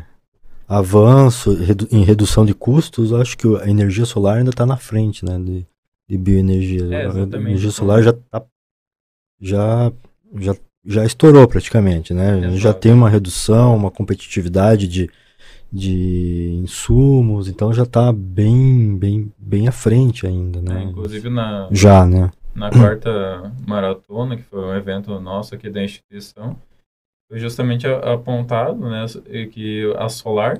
avanço 0.67 1.55
redu 1.55 1.87
em 1.91 2.03
redução 2.03 2.45
de 2.45 2.53
custos, 2.53 3.11
acho 3.11 3.35
que 3.35 3.47
a 3.57 3.67
energia 3.67 4.05
solar 4.05 4.37
ainda 4.37 4.51
está 4.51 4.67
na 4.67 4.77
frente, 4.77 5.25
né, 5.25 5.39
de, 5.39 5.65
de 6.07 6.17
bioenergia. 6.17 6.93
É, 6.93 7.07
a 7.07 7.39
energia 7.39 7.71
solar 7.71 8.03
já 8.03 8.13
tá, 8.13 8.45
já 9.41 9.91
já 10.35 10.53
já 10.85 11.05
estourou 11.05 11.47
praticamente, 11.47 12.13
né? 12.13 12.55
Já 12.57 12.73
tem 12.73 12.93
uma 12.93 13.09
redução, 13.09 13.75
uma 13.75 13.91
competitividade 13.91 14.87
de 14.87 15.09
de 15.71 16.59
insumos, 16.63 17.47
então 17.47 17.71
já 17.71 17.83
está 17.83 18.11
bem, 18.11 18.97
bem, 18.97 19.31
bem 19.37 19.67
à 19.67 19.71
frente 19.71 20.25
ainda, 20.25 20.61
né? 20.61 20.81
É, 20.81 20.83
inclusive 20.83 21.29
na 21.29 21.67
já, 21.71 22.05
né? 22.05 22.31
Na 22.55 22.71
quarta 22.71 23.53
maratona, 23.67 24.35
que 24.35 24.43
foi 24.43 24.59
um 24.59 24.75
evento 24.75 25.17
nosso 25.19 25.53
aqui 25.53 25.69
da 25.69 25.83
instituição, 25.83 26.57
foi 27.29 27.39
justamente 27.39 27.85
apontado, 27.85 28.89
né, 28.89 29.05
que 29.51 29.93
a 29.97 30.09
solar, 30.09 30.59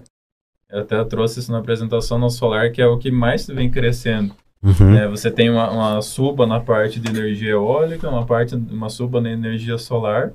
eu 0.69 0.81
até 0.81 1.03
trouxe 1.03 1.39
isso 1.39 1.51
na 1.51 1.57
apresentação, 1.57 2.19
na 2.19 2.29
solar 2.29 2.71
que 2.71 2.81
é 2.81 2.85
o 2.85 2.99
que 2.99 3.09
mais 3.09 3.47
vem 3.47 3.71
crescendo. 3.71 4.35
Uhum. 4.61 4.93
É, 4.93 5.07
você 5.07 5.31
tem 5.31 5.49
uma, 5.49 5.71
uma, 5.71 6.01
suba 6.01 6.45
na 6.45 6.59
parte 6.59 6.99
de 6.99 7.09
energia 7.09 7.51
eólica, 7.51 8.09
uma 8.09 8.25
parte, 8.25 8.55
uma 8.55 8.89
suba 8.89 9.21
na 9.21 9.31
energia 9.31 9.77
solar, 9.77 10.33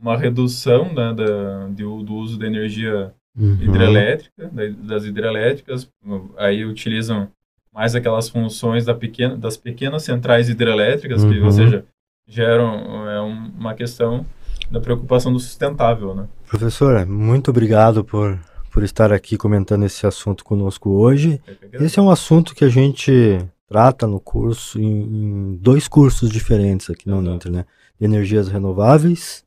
uma 0.00 0.16
redução 0.16 0.86
né, 0.92 1.12
da, 1.12 1.66
do, 1.68 2.02
do 2.02 2.14
uso 2.14 2.38
da 2.38 2.46
energia 2.46 3.12
uhum. 3.36 3.58
hidrelétrica, 3.60 4.50
das 4.78 5.04
hidrelétricas, 5.04 5.90
aí 6.36 6.64
utilizam 6.64 7.28
mais 7.72 7.94
aquelas 7.94 8.28
funções 8.28 8.86
da 8.86 8.94
pequena, 8.94 9.36
das 9.36 9.56
pequenas 9.56 10.02
centrais 10.02 10.48
hidrelétricas, 10.48 11.22
uhum. 11.22 11.30
que, 11.30 11.38
ou 11.38 11.44
uhum. 11.44 11.52
seja, 11.52 11.84
geram 12.26 13.08
é 13.08 13.20
uma 13.20 13.74
questão 13.74 14.24
da 14.70 14.80
preocupação 14.80 15.32
do 15.32 15.38
sustentável, 15.38 16.14
né? 16.14 16.26
Professor, 16.46 17.06
muito 17.06 17.50
obrigado 17.50 18.04
por, 18.04 18.38
por 18.72 18.82
estar 18.82 19.12
aqui 19.12 19.36
comentando 19.36 19.84
esse 19.84 20.06
assunto 20.06 20.44
conosco 20.44 20.90
hoje. 20.90 21.40
Esse 21.72 21.98
é 21.98 22.02
um 22.02 22.10
assunto 22.10 22.54
que 22.54 22.64
a 22.64 22.68
gente 22.68 23.38
trata 23.68 24.06
no 24.06 24.18
curso, 24.18 24.80
em, 24.80 25.02
em 25.02 25.56
dois 25.56 25.86
cursos 25.86 26.30
diferentes 26.30 26.88
aqui 26.90 27.08
no 27.08 27.20
Ninter, 27.20 27.52
né? 27.52 27.66
De 27.98 28.06
energias 28.06 28.48
renováveis, 28.48 29.44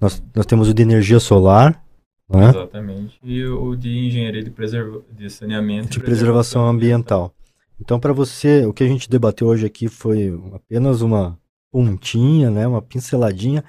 nós, 0.00 0.22
nós 0.34 0.46
temos 0.46 0.68
o 0.68 0.74
de 0.74 0.82
energia 0.82 1.20
solar, 1.20 1.82
né? 2.28 2.50
Exatamente. 2.50 3.18
E 3.22 3.44
o 3.44 3.76
de 3.76 4.06
engenharia 4.06 4.42
de, 4.42 4.50
preserva 4.50 5.02
de 5.10 5.28
saneamento. 5.28 5.90
De 5.90 6.00
preservação 6.00 6.66
ambiental. 6.66 7.34
Então, 7.80 7.98
para 7.98 8.12
você, 8.12 8.64
o 8.66 8.72
que 8.72 8.84
a 8.84 8.86
gente 8.86 9.08
debateu 9.08 9.48
hoje 9.48 9.66
aqui 9.66 9.88
foi 9.88 10.38
apenas 10.52 11.00
uma 11.00 11.38
pontinha, 11.72 12.50
né, 12.50 12.66
uma 12.66 12.82
pinceladinha, 12.82 13.64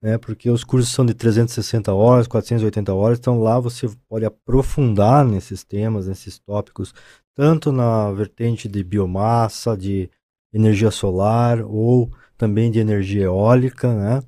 né, 0.00 0.16
porque 0.18 0.50
os 0.50 0.62
cursos 0.62 0.92
são 0.92 1.04
de 1.04 1.14
360 1.14 1.92
horas, 1.92 2.26
480 2.26 2.94
horas, 2.94 3.18
então 3.18 3.40
lá 3.40 3.58
você 3.58 3.90
pode 4.08 4.24
aprofundar 4.24 5.24
nesses 5.24 5.64
temas, 5.64 6.06
nesses 6.06 6.38
tópicos, 6.38 6.94
tanto 7.34 7.72
na 7.72 8.12
vertente 8.12 8.68
de 8.68 8.82
biomassa, 8.82 9.76
de 9.76 10.10
energia 10.52 10.90
solar 10.90 11.62
ou 11.62 12.10
também 12.36 12.70
de 12.70 12.78
energia 12.78 13.24
eólica, 13.24 13.94
né? 13.94 14.22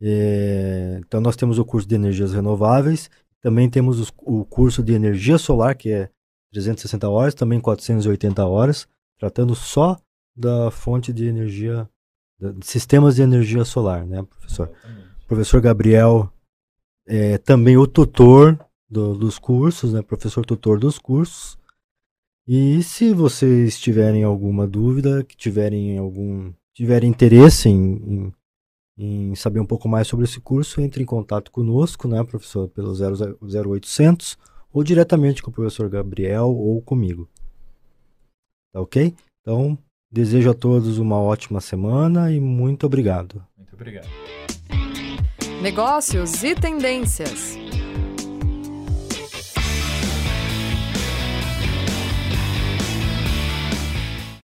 É, 0.00 1.00
então, 1.04 1.20
nós 1.20 1.36
temos 1.36 1.58
o 1.58 1.64
curso 1.64 1.86
de 1.86 1.94
energias 1.94 2.32
renováveis, 2.32 3.10
também 3.42 3.68
temos 3.68 4.00
os, 4.00 4.12
o 4.18 4.44
curso 4.44 4.82
de 4.82 4.94
energia 4.94 5.36
solar, 5.36 5.74
que 5.74 5.90
é 5.90 6.08
360 6.52 7.08
horas, 7.08 7.34
também 7.34 7.60
480 7.60 8.44
horas, 8.46 8.88
tratando 9.18 9.54
só 9.54 9.98
da 10.34 10.70
fonte 10.70 11.12
de 11.12 11.26
energia, 11.26 11.88
de 12.40 12.66
sistemas 12.66 13.16
de 13.16 13.22
energia 13.22 13.64
solar, 13.64 14.06
né, 14.06 14.22
professor? 14.22 14.68
Exatamente. 14.68 15.10
Professor 15.26 15.60
Gabriel 15.60 16.32
é 17.06 17.38
também 17.38 17.76
o 17.76 17.86
tutor 17.86 18.58
do, 18.88 19.14
dos 19.14 19.38
cursos, 19.38 19.92
né, 19.92 20.02
professor 20.02 20.44
tutor 20.44 20.78
dos 20.78 20.98
cursos. 20.98 21.58
E 22.52 22.82
se 22.82 23.14
vocês 23.14 23.78
tiverem 23.78 24.24
alguma 24.24 24.66
dúvida, 24.66 25.22
que 25.22 25.36
tiverem 25.36 25.96
algum 25.98 26.52
tiverem 26.74 27.08
interesse 27.08 27.68
em, 27.68 27.76
em 27.76 28.32
em 29.02 29.34
saber 29.34 29.60
um 29.60 29.66
pouco 29.66 29.88
mais 29.88 30.06
sobre 30.06 30.26
esse 30.26 30.38
curso, 30.40 30.78
entre 30.82 31.02
em 31.02 31.06
contato 31.06 31.50
conosco, 31.50 32.06
né, 32.06 32.22
professor, 32.22 32.68
pelo 32.68 32.92
0800 32.92 34.36
ou 34.70 34.84
diretamente 34.84 35.42
com 35.42 35.50
o 35.50 35.54
professor 35.54 35.88
Gabriel 35.88 36.54
ou 36.54 36.82
comigo. 36.82 37.26
Tá 38.70 38.80
ok? 38.80 39.14
Então, 39.40 39.78
desejo 40.12 40.50
a 40.50 40.54
todos 40.54 40.98
uma 40.98 41.18
ótima 41.18 41.62
semana 41.62 42.30
e 42.30 42.38
muito 42.38 42.84
obrigado. 42.84 43.42
Muito 43.56 43.74
obrigado. 43.74 44.08
Negócios 45.62 46.44
e 46.44 46.54
tendências. 46.54 47.56